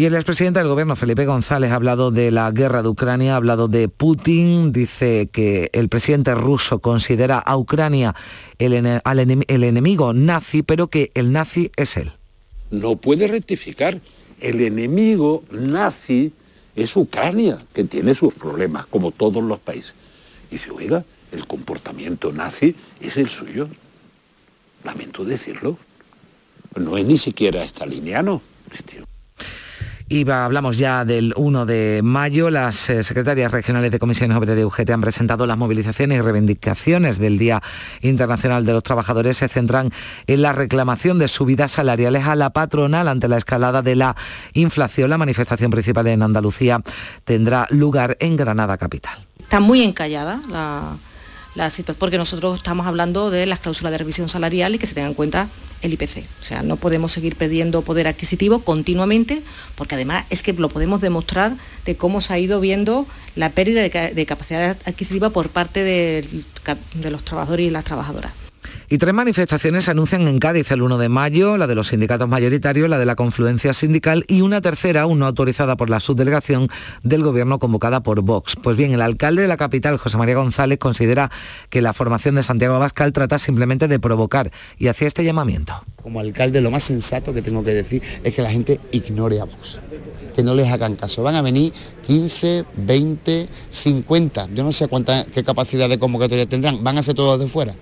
[0.00, 3.36] Y el expresidente del gobierno, Felipe González, ha hablado de la guerra de Ucrania, ha
[3.36, 8.14] hablado de Putin, dice que el presidente ruso considera a Ucrania
[8.58, 12.12] el, enemigo nazi, pero que el nazi es él.
[12.70, 14.00] No puede rectificar.
[14.40, 16.32] El enemigo nazi
[16.74, 19.92] es Ucrania, que tiene sus problemas, como todos los países.
[20.50, 23.68] Y dice, oiga, el comportamiento nazi es el suyo.
[24.82, 25.76] Lamento decirlo.
[26.74, 28.40] No es ni siquiera estaliniano.
[30.12, 32.50] Y hablamos ya del 1 de mayo.
[32.50, 37.20] Las eh, secretarias regionales de Comisiones Obreras y UGT han presentado las movilizaciones y reivindicaciones
[37.20, 37.62] del Día
[38.00, 39.36] Internacional de los Trabajadores.
[39.36, 39.92] Se centran
[40.26, 44.16] en la reclamación de subidas salariales a la patronal ante la escalada de la
[44.52, 45.10] inflación.
[45.10, 46.82] La manifestación principal en Andalucía
[47.24, 49.24] tendrá lugar en Granada Capital.
[49.38, 50.96] Está muy encallada la
[51.98, 55.14] porque nosotros estamos hablando de las cláusulas de revisión salarial y que se tenga en
[55.14, 55.48] cuenta
[55.82, 56.24] el IPC.
[56.42, 59.42] O sea, no podemos seguir perdiendo poder adquisitivo continuamente,
[59.74, 63.82] porque además es que lo podemos demostrar de cómo se ha ido viendo la pérdida
[63.82, 68.39] de, capacidad adquisitiva por parte de los trabajadores y las trabajadoras.
[68.88, 72.28] Y tres manifestaciones se anuncian en Cádiz el 1 de mayo, la de los sindicatos
[72.28, 76.68] mayoritarios, la de la confluencia sindical y una tercera, aún no autorizada por la subdelegación
[77.02, 78.56] del Gobierno convocada por Vox.
[78.60, 81.30] Pues bien, el alcalde de la capital, José María González, considera
[81.68, 85.74] que la formación de Santiago Abascal trata simplemente de provocar y hacía este llamamiento.
[86.02, 89.44] Como alcalde, lo más sensato que tengo que decir es que la gente ignore a
[89.44, 89.80] Vox
[90.34, 91.22] que no les hagan caso.
[91.24, 91.72] Van a venir
[92.06, 97.14] 15, 20, 50, yo no sé cuánta, qué capacidad de convocatoria tendrán, van a ser
[97.14, 97.74] todos de fuera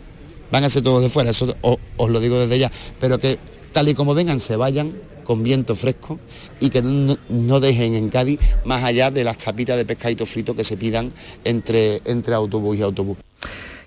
[0.51, 3.39] van a ser todos de fuera, eso os, lo digo desde ya, pero que
[3.73, 4.93] tal y como vengan se vayan
[5.25, 6.19] con viento fresco
[6.59, 10.65] y que no, dejen en Cádiz más allá de las chapitas de pescadito frito que
[10.65, 11.13] se pidan
[11.45, 13.19] entre, entre autobús y autobús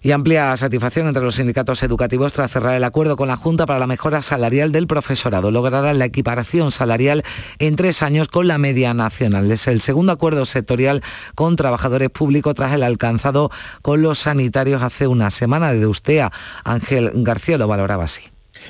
[0.01, 3.79] y amplia satisfacción entre los sindicatos educativos tras cerrar el acuerdo con la Junta para
[3.79, 5.51] la mejora salarial del profesorado.
[5.51, 7.23] Logrará la equiparación salarial
[7.59, 9.51] en tres años con la media nacional.
[9.51, 11.03] Es el segundo acuerdo sectorial
[11.35, 15.71] con trabajadores públicos tras el alcanzado con los sanitarios hace una semana.
[15.73, 16.31] De Ustea,
[16.63, 18.23] Ángel García lo valoraba así.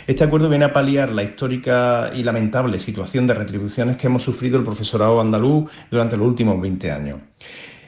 [0.07, 4.57] Este acuerdo viene a paliar la histórica y lamentable situación de retribuciones que hemos sufrido
[4.57, 7.19] el profesorado andaluz durante los últimos 20 años.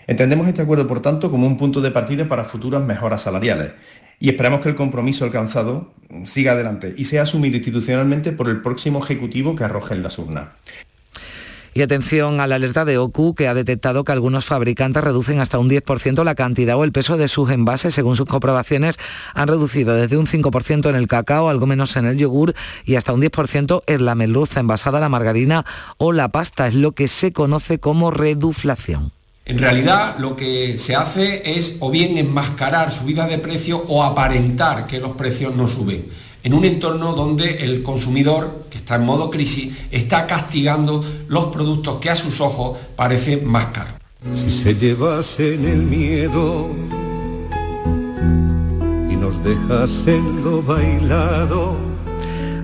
[0.08, 3.72] Entendemos este acuerdo, por tanto, como un punto de partida para futuras mejoras salariales
[4.20, 5.92] y esperamos que el compromiso alcanzado
[6.24, 10.48] siga adelante y sea asumido institucionalmente por el próximo Ejecutivo que arroje en las urnas.
[11.74, 15.60] Y atención a la alerta de OCU que ha detectado que algunos fabricantes reducen hasta
[15.60, 17.96] un 10% la cantidad o el peso de sus envases.
[17.96, 18.98] Según sus comprobaciones,
[19.34, 22.54] han reducido desde un 5% en el cacao, algo menos en el yogur
[22.86, 25.66] y hasta un 10% en la merluza envasada, la margarina
[25.98, 26.68] o la pasta.
[26.68, 29.12] Es lo que se conoce como reduflación.
[29.46, 34.88] En realidad lo que se hace es o bien enmascarar subida de precio o aparentar
[34.88, 36.08] que los precios no suben,
[36.44, 41.98] en un entorno donde el consumidor, que está en modo crisis, está castigando los productos
[41.98, 43.96] que a sus ojos parecen más caros.
[44.34, 46.70] Si se llevasen el miedo
[49.12, 51.93] y nos dejasen lo bailado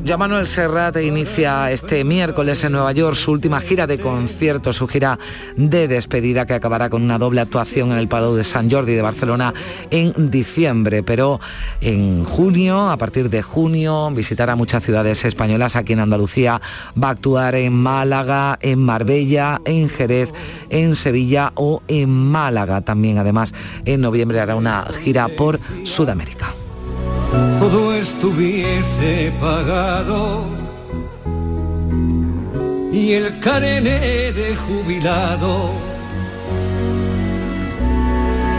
[0.05, 4.87] Joan Manuel Serrat inicia este miércoles en Nueva York su última gira de conciertos, su
[4.87, 5.19] gira
[5.57, 9.01] de despedida que acabará con una doble actuación en el Palau de San Jordi de
[9.01, 9.53] Barcelona
[9.91, 11.41] en diciembre, pero
[11.81, 15.75] en junio, a partir de junio, visitará muchas ciudades españolas.
[15.75, 16.61] Aquí en Andalucía
[17.01, 20.31] va a actuar en Málaga, en Marbella, en Jerez,
[20.69, 22.81] en Sevilla o en Málaga.
[22.81, 23.53] También además
[23.85, 26.53] en noviembre hará una gira por Sudamérica
[27.59, 30.45] todo estuviese pagado
[32.91, 35.71] y el carné de jubilado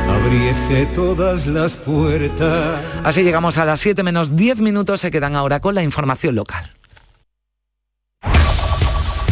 [0.08, 2.80] abriese todas las puertas.
[3.04, 6.72] Así llegamos a las 7 menos 10 minutos, se quedan ahora con la información local.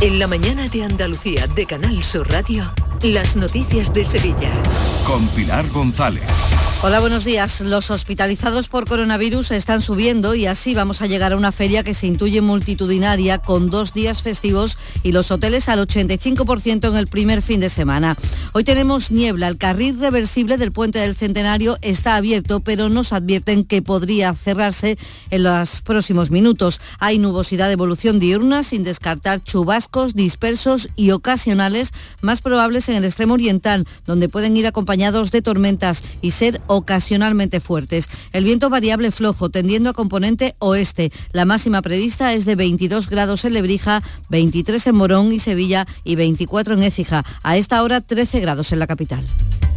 [0.01, 2.73] En la mañana de Andalucía de Canal Sur Radio.
[3.03, 4.51] Las noticias de Sevilla.
[5.07, 6.25] Con Pilar González.
[6.81, 7.61] Hola, buenos días.
[7.61, 11.93] Los hospitalizados por coronavirus están subiendo y así vamos a llegar a una feria que
[11.93, 17.43] se intuye multitudinaria con dos días festivos y los hoteles al 85% en el primer
[17.43, 18.17] fin de semana.
[18.53, 19.49] Hoy tenemos niebla.
[19.49, 24.99] El carril reversible del puente del Centenario está abierto, pero nos advierten que podría cerrarse
[25.31, 26.81] en los próximos minutos.
[27.01, 33.05] Hay nubosidad de evolución diurna sin descartar chubascos dispersos y ocasionales más probables en el
[33.05, 38.09] extremo oriental, donde pueden ir acompañados de tormentas y ser ocasionalmente fuertes.
[38.33, 41.11] El viento variable flojo, tendiendo a componente oeste.
[41.33, 46.17] La máxima prevista es de 22 grados en Lebrija, 23 en Morón y Sevilla y
[46.17, 47.25] 24 en Écija.
[47.43, 49.25] A esta hora 13 grados en la capital.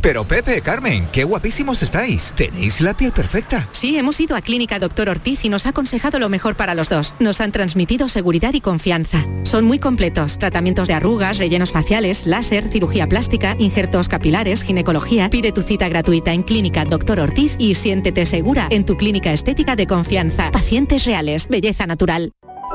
[0.01, 2.33] Pero Pepe, Carmen, qué guapísimos estáis.
[2.35, 3.69] Tenéis la piel perfecta.
[3.71, 6.89] Sí, hemos ido a Clínica Doctor Ortiz y nos ha aconsejado lo mejor para los
[6.89, 7.13] dos.
[7.19, 9.23] Nos han transmitido seguridad y confianza.
[9.43, 10.39] Son muy completos.
[10.39, 15.29] Tratamientos de arrugas, rellenos faciales, láser, cirugía plástica, injertos capilares, ginecología.
[15.29, 19.75] Pide tu cita gratuita en Clínica Doctor Ortiz y siéntete segura en tu clínica estética
[19.75, 20.51] de confianza.
[20.51, 22.31] Pacientes reales, belleza natural.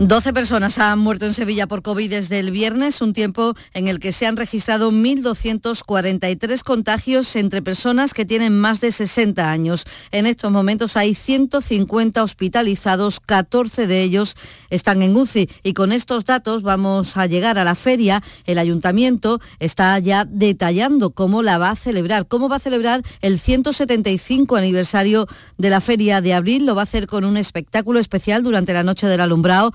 [0.00, 4.00] 12 personas han muerto en Sevilla por COVID desde el viernes, un tiempo en el
[4.00, 9.84] que se han registrado 1.243 contagios entre personas que tienen más de 60 años.
[10.10, 14.36] En estos momentos hay 150 hospitalizados, 14 de ellos
[14.70, 15.50] están en UCI.
[15.62, 18.22] Y con estos datos vamos a llegar a la feria.
[18.46, 23.38] El ayuntamiento está ya detallando cómo la va a celebrar, cómo va a celebrar el
[23.38, 25.26] 175 aniversario
[25.58, 26.64] de la feria de abril.
[26.64, 29.74] Lo va a hacer con un espectáculo especial durante la noche del alumbrado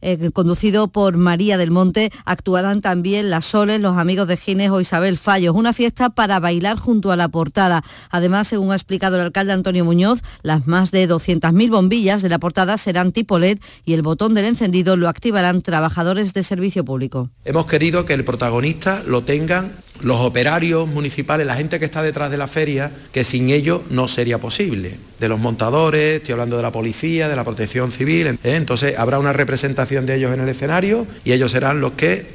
[0.00, 2.10] eh, conducido por María del Monte.
[2.24, 5.54] Actuarán también las Soles, los amigos de Gines o Isabel Fallos.
[5.54, 7.82] Una fiesta para bailar junto a la portada.
[8.10, 12.38] Además, según ha explicado el alcalde Antonio Muñoz, las más de 200.000 bombillas de la
[12.38, 17.30] portada serán tipo LED y el botón del encendido lo activarán trabajadores de servicio público.
[17.44, 22.30] Hemos querido que el protagonista lo tengan los operarios municipales, la gente que está detrás
[22.30, 24.96] de la feria, que sin ellos no sería posible.
[25.18, 28.28] De los montadores, estoy hablando de la policía, de la protección civil.
[28.28, 28.38] ¿eh?
[28.44, 32.26] Entonces habrá una representación de ellos en el escenario y ellos serán los que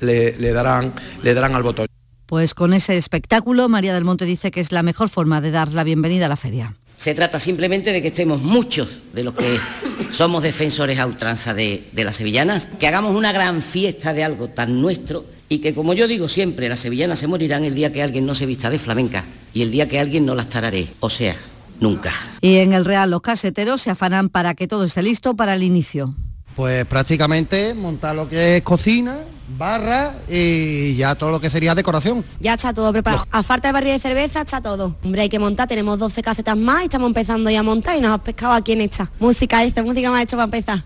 [0.00, 0.92] le, le darán,
[1.22, 1.86] le darán al botón.
[2.26, 5.72] Pues con ese espectáculo, María del Monte dice que es la mejor forma de dar
[5.72, 6.76] la bienvenida a la feria.
[6.96, 9.58] Se trata simplemente de que estemos muchos de los que
[10.12, 14.48] somos defensores a ultranza de, de las sevillanas, que hagamos una gran fiesta de algo
[14.48, 18.02] tan nuestro y que, como yo digo siempre, las sevillanas se morirán el día que
[18.02, 21.10] alguien no se vista de flamenca y el día que alguien no las tararé, o
[21.10, 21.36] sea,
[21.80, 22.12] nunca.
[22.40, 25.64] Y en el Real los caseteros se afanan para que todo esté listo para el
[25.64, 26.14] inicio.
[26.60, 29.16] Pues prácticamente montar lo que es cocina,
[29.56, 32.22] barra y ya todo lo que sería decoración.
[32.38, 33.26] Ya está todo preparado.
[33.30, 34.94] A falta de barril de cerveza está todo.
[35.02, 38.02] Hombre, hay que montar, tenemos 12 casetas más y estamos empezando ya a montar y
[38.02, 39.10] nos ha pescado aquí en esta.
[39.20, 40.84] Música, esta música más hecho para empezar.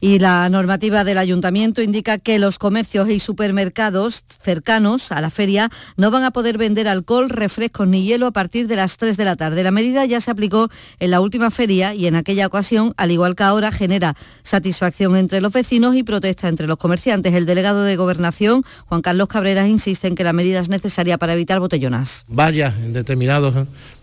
[0.00, 5.70] Y la normativa del ayuntamiento indica que los comercios y supermercados cercanos a la feria
[5.96, 9.24] no van a poder vender alcohol, refrescos ni hielo a partir de las 3 de
[9.24, 9.62] la tarde.
[9.62, 13.36] La medida ya se aplicó en la última feria y en aquella ocasión, al igual
[13.36, 17.34] que ahora, genera satisfacción entre los vecinos y protesta entre los comerciantes.
[17.34, 21.34] El delegado de Gobernación, Juan Carlos Cabreras, insiste en que la medida es necesaria para
[21.34, 22.24] evitar botellonas.
[22.26, 23.54] Vaya en determinados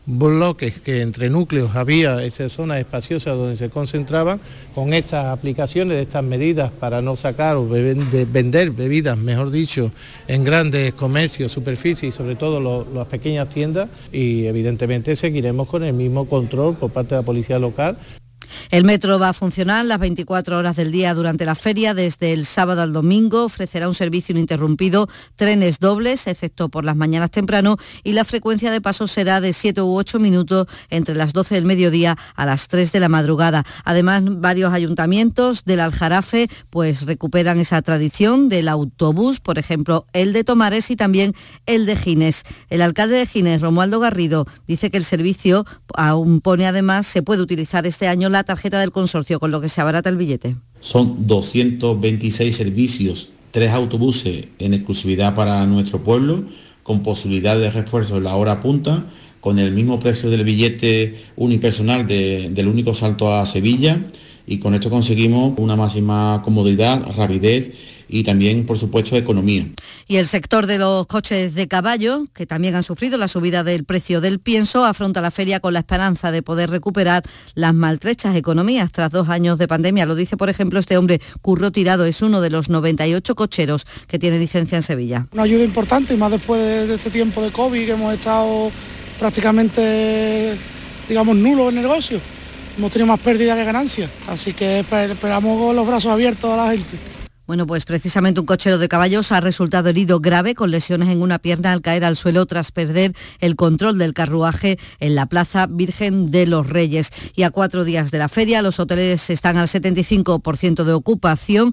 [0.08, 4.40] bloques que entre núcleos había esas zonas espaciosas donde se concentraban,
[4.74, 9.92] con estas aplicaciones estas medidas para no sacar o vender bebidas, mejor dicho,
[10.28, 15.94] en grandes comercios, superficies y sobre todo las pequeñas tiendas y evidentemente seguiremos con el
[15.94, 17.98] mismo control por parte de la policía local.
[18.72, 21.94] El metro va a funcionar las 24 horas del día durante la feria.
[21.94, 27.32] Desde el sábado al domingo ofrecerá un servicio ininterrumpido, trenes dobles, excepto por las mañanas
[27.32, 31.56] temprano, y la frecuencia de paso será de 7 u 8 minutos entre las 12
[31.56, 33.64] del mediodía a las 3 de la madrugada.
[33.84, 40.44] Además, varios ayuntamientos del Aljarafe pues recuperan esa tradición del autobús, por ejemplo, el de
[40.44, 41.34] Tomares y también
[41.66, 42.44] el de Gines.
[42.70, 47.42] El alcalde de Gines, Romualdo Garrido, dice que el servicio aún pone además, se puede
[47.42, 50.56] utilizar este año la tarjeta del consorcio, con lo que se abarata el billete.
[50.80, 56.46] Son 226 servicios, tres autobuses en exclusividad para nuestro pueblo,
[56.84, 59.06] con posibilidad de refuerzo en la hora punta,
[59.40, 64.00] con el mismo precio del billete unipersonal del único salto a Sevilla
[64.46, 67.74] y con esto conseguimos una máxima comodidad, rapidez
[68.10, 69.68] y también, por supuesto, economía.
[70.08, 73.84] Y el sector de los coches de caballo, que también han sufrido la subida del
[73.84, 77.24] precio del pienso, afronta la feria con la esperanza de poder recuperar
[77.56, 80.06] las maltrechas economías tras dos años de pandemia.
[80.06, 84.20] Lo dice, por ejemplo, este hombre, Curro Tirado, es uno de los 98 cocheros que
[84.20, 85.28] tiene licencia en Sevilla.
[85.32, 88.72] Una ayuda importante, y más después de este tiempo de COVID, que hemos estado
[89.20, 90.56] prácticamente,
[91.08, 92.20] digamos, nulo en negocio.
[92.78, 96.72] Hemos tenido más pérdida que ganancias, así que esperamos con los brazos abiertos a la
[96.72, 97.17] gente.
[97.48, 101.40] Bueno, pues precisamente un cochero de caballos ha resultado herido grave con lesiones en una
[101.40, 106.30] pierna al caer al suelo tras perder el control del carruaje en la Plaza Virgen
[106.30, 107.10] de los Reyes.
[107.36, 111.72] Y a cuatro días de la feria, los hoteles están al 75% de ocupación,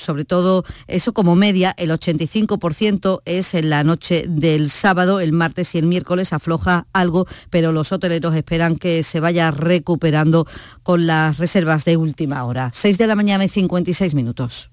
[0.00, 5.76] sobre todo eso como media, el 85% es en la noche del sábado, el martes
[5.76, 10.44] y el miércoles afloja algo, pero los hoteleros esperan que se vaya recuperando
[10.82, 12.72] con las reservas de última hora.
[12.74, 14.72] 6 de la mañana y 56 minutos.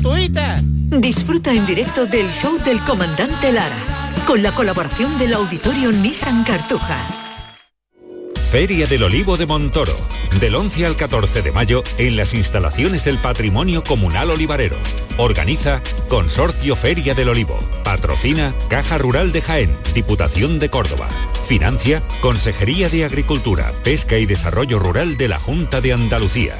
[0.99, 3.75] Disfruta en directo del show del comandante Lara,
[4.25, 6.97] con la colaboración del auditorio Nissan Cartuja.
[8.49, 9.95] Feria del Olivo de Montoro,
[10.39, 14.75] del 11 al 14 de mayo en las instalaciones del Patrimonio Comunal Olivarero.
[15.17, 17.57] Organiza Consorcio Feria del Olivo.
[17.83, 21.07] Patrocina Caja Rural de Jaén, Diputación de Córdoba.
[21.45, 26.57] Financia Consejería de Agricultura, Pesca y Desarrollo Rural de la Junta de Andalucía.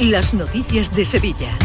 [0.00, 1.58] Las noticias de Sevilla.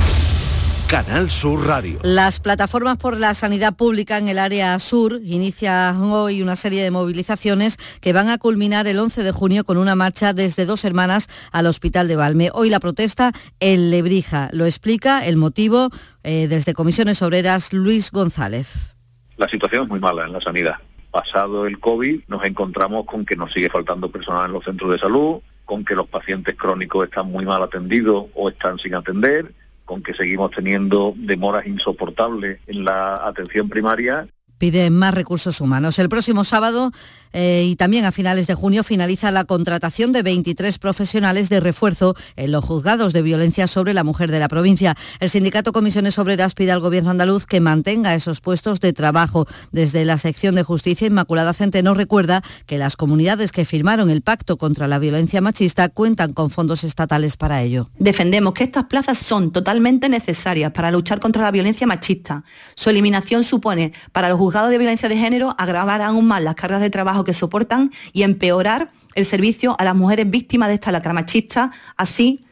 [0.87, 1.99] Canal Sur Radio.
[2.01, 6.89] Las plataformas por la sanidad pública en el área sur inician hoy una serie de
[6.89, 11.27] movilizaciones que van a culminar el 11 de junio con una marcha desde Dos Hermanas
[11.51, 12.49] al Hospital de Valme.
[12.55, 14.49] Hoy la protesta en Lebrija.
[14.51, 15.91] Lo explica el motivo
[16.23, 18.95] eh, desde Comisiones Obreras Luis González.
[19.37, 20.77] La situación es muy mala en la sanidad.
[21.11, 24.97] Pasado el COVID nos encontramos con que nos sigue faltando personal en los centros de
[24.97, 29.53] salud, con que los pacientes crónicos están muy mal atendidos o están sin atender,
[29.85, 34.27] con que seguimos teniendo demoras insoportables en la atención primaria
[34.57, 35.99] pide más recursos humanos.
[35.99, 36.91] El próximo sábado
[37.33, 42.15] eh, y también a finales de junio finaliza la contratación de 23 profesionales de refuerzo
[42.35, 44.95] en los juzgados de violencia sobre la mujer de la provincia.
[45.19, 49.47] El sindicato Comisiones Obreras pide al gobierno andaluz que mantenga esos puestos de trabajo.
[49.71, 54.57] Desde la sección de justicia, Inmaculada Centeno recuerda que las comunidades que firmaron el pacto
[54.57, 57.89] contra la violencia machista cuentan con fondos estatales para ello.
[57.97, 62.43] Defendemos que estas plazas son totalmente necesarias para luchar contra la violencia machista.
[62.75, 66.81] Su eliminación supone para los juzgados de violencia de género agravar aún más las cargas
[66.81, 71.13] de trabajo que soportan y empeorar el servicio a las mujeres víctimas de esta lacra
[71.13, 72.43] machista, así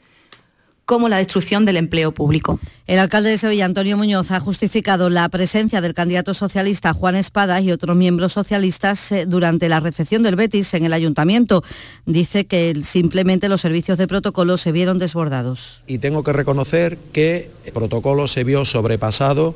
[0.85, 2.59] como la destrucción del empleo público.
[2.87, 7.59] El alcalde de Sevilla, Antonio Muñoz, ha justificado la presencia del candidato socialista Juan Espada
[7.61, 11.63] y otros miembros socialistas eh, durante la recepción del Betis en el ayuntamiento.
[12.05, 15.83] Dice que simplemente los servicios de protocolo se vieron desbordados.
[15.87, 19.55] Y tengo que reconocer que el protocolo se vio sobrepasado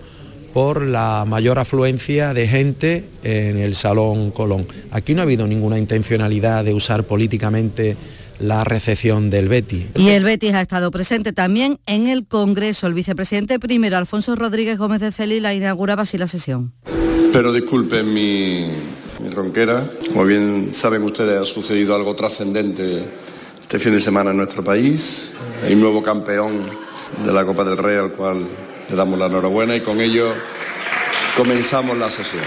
[0.56, 4.66] por la mayor afluencia de gente en el Salón Colón.
[4.90, 7.98] Aquí no ha habido ninguna intencionalidad de usar políticamente
[8.40, 9.88] la recepción del Betis.
[9.96, 12.88] Y el Betis ha estado presente también en el Congreso.
[12.88, 16.72] El vicepresidente primero, Alfonso Rodríguez Gómez de Celi, la inauguraba así la sesión.
[17.34, 18.66] Pero disculpen mi,
[19.22, 19.86] mi ronquera.
[20.08, 23.06] Como bien saben ustedes, ha sucedido algo trascendente
[23.60, 25.34] este fin de semana en nuestro país.
[25.66, 26.62] Hay un nuevo campeón
[27.26, 28.48] de la Copa del Rey al cual
[28.90, 30.34] le damos la enhorabuena y con ello
[31.36, 32.44] comenzamos la sesión.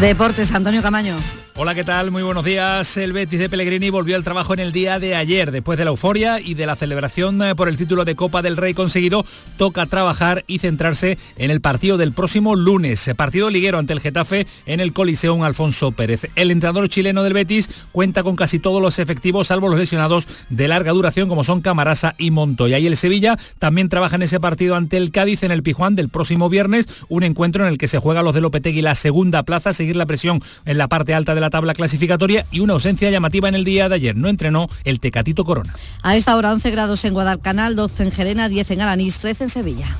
[0.00, 1.16] Deportes, Antonio Camaño.
[1.62, 2.10] Hola, ¿qué tal?
[2.10, 2.96] Muy buenos días.
[2.96, 5.50] El Betis de Pellegrini volvió al trabajo en el día de ayer.
[5.50, 8.56] Después de la euforia y de la celebración eh, por el título de Copa del
[8.56, 9.26] Rey conseguido,
[9.58, 13.10] toca trabajar y centrarse en el partido del próximo lunes.
[13.14, 16.30] Partido liguero ante el Getafe en el Coliseum Alfonso Pérez.
[16.34, 20.66] El entrenador chileno del Betis cuenta con casi todos los efectivos, salvo los lesionados de
[20.66, 22.78] larga duración como son Camarasa y Montoya.
[22.78, 26.08] Y el Sevilla también trabaja en ese partido ante el Cádiz en el Pijuán del
[26.08, 29.74] próximo viernes, un encuentro en el que se juega los de Lopetegui la segunda plaza,
[29.74, 33.48] seguir la presión en la parte alta de la tabla clasificatoria y una ausencia llamativa
[33.48, 34.16] en el día de ayer.
[34.16, 35.74] No entrenó el Tecatito Corona.
[36.02, 39.50] A esta hora 11 grados en Guadalcanal, 12 en Gerena, 10 en Alanís, 13 en
[39.50, 39.98] Sevilla.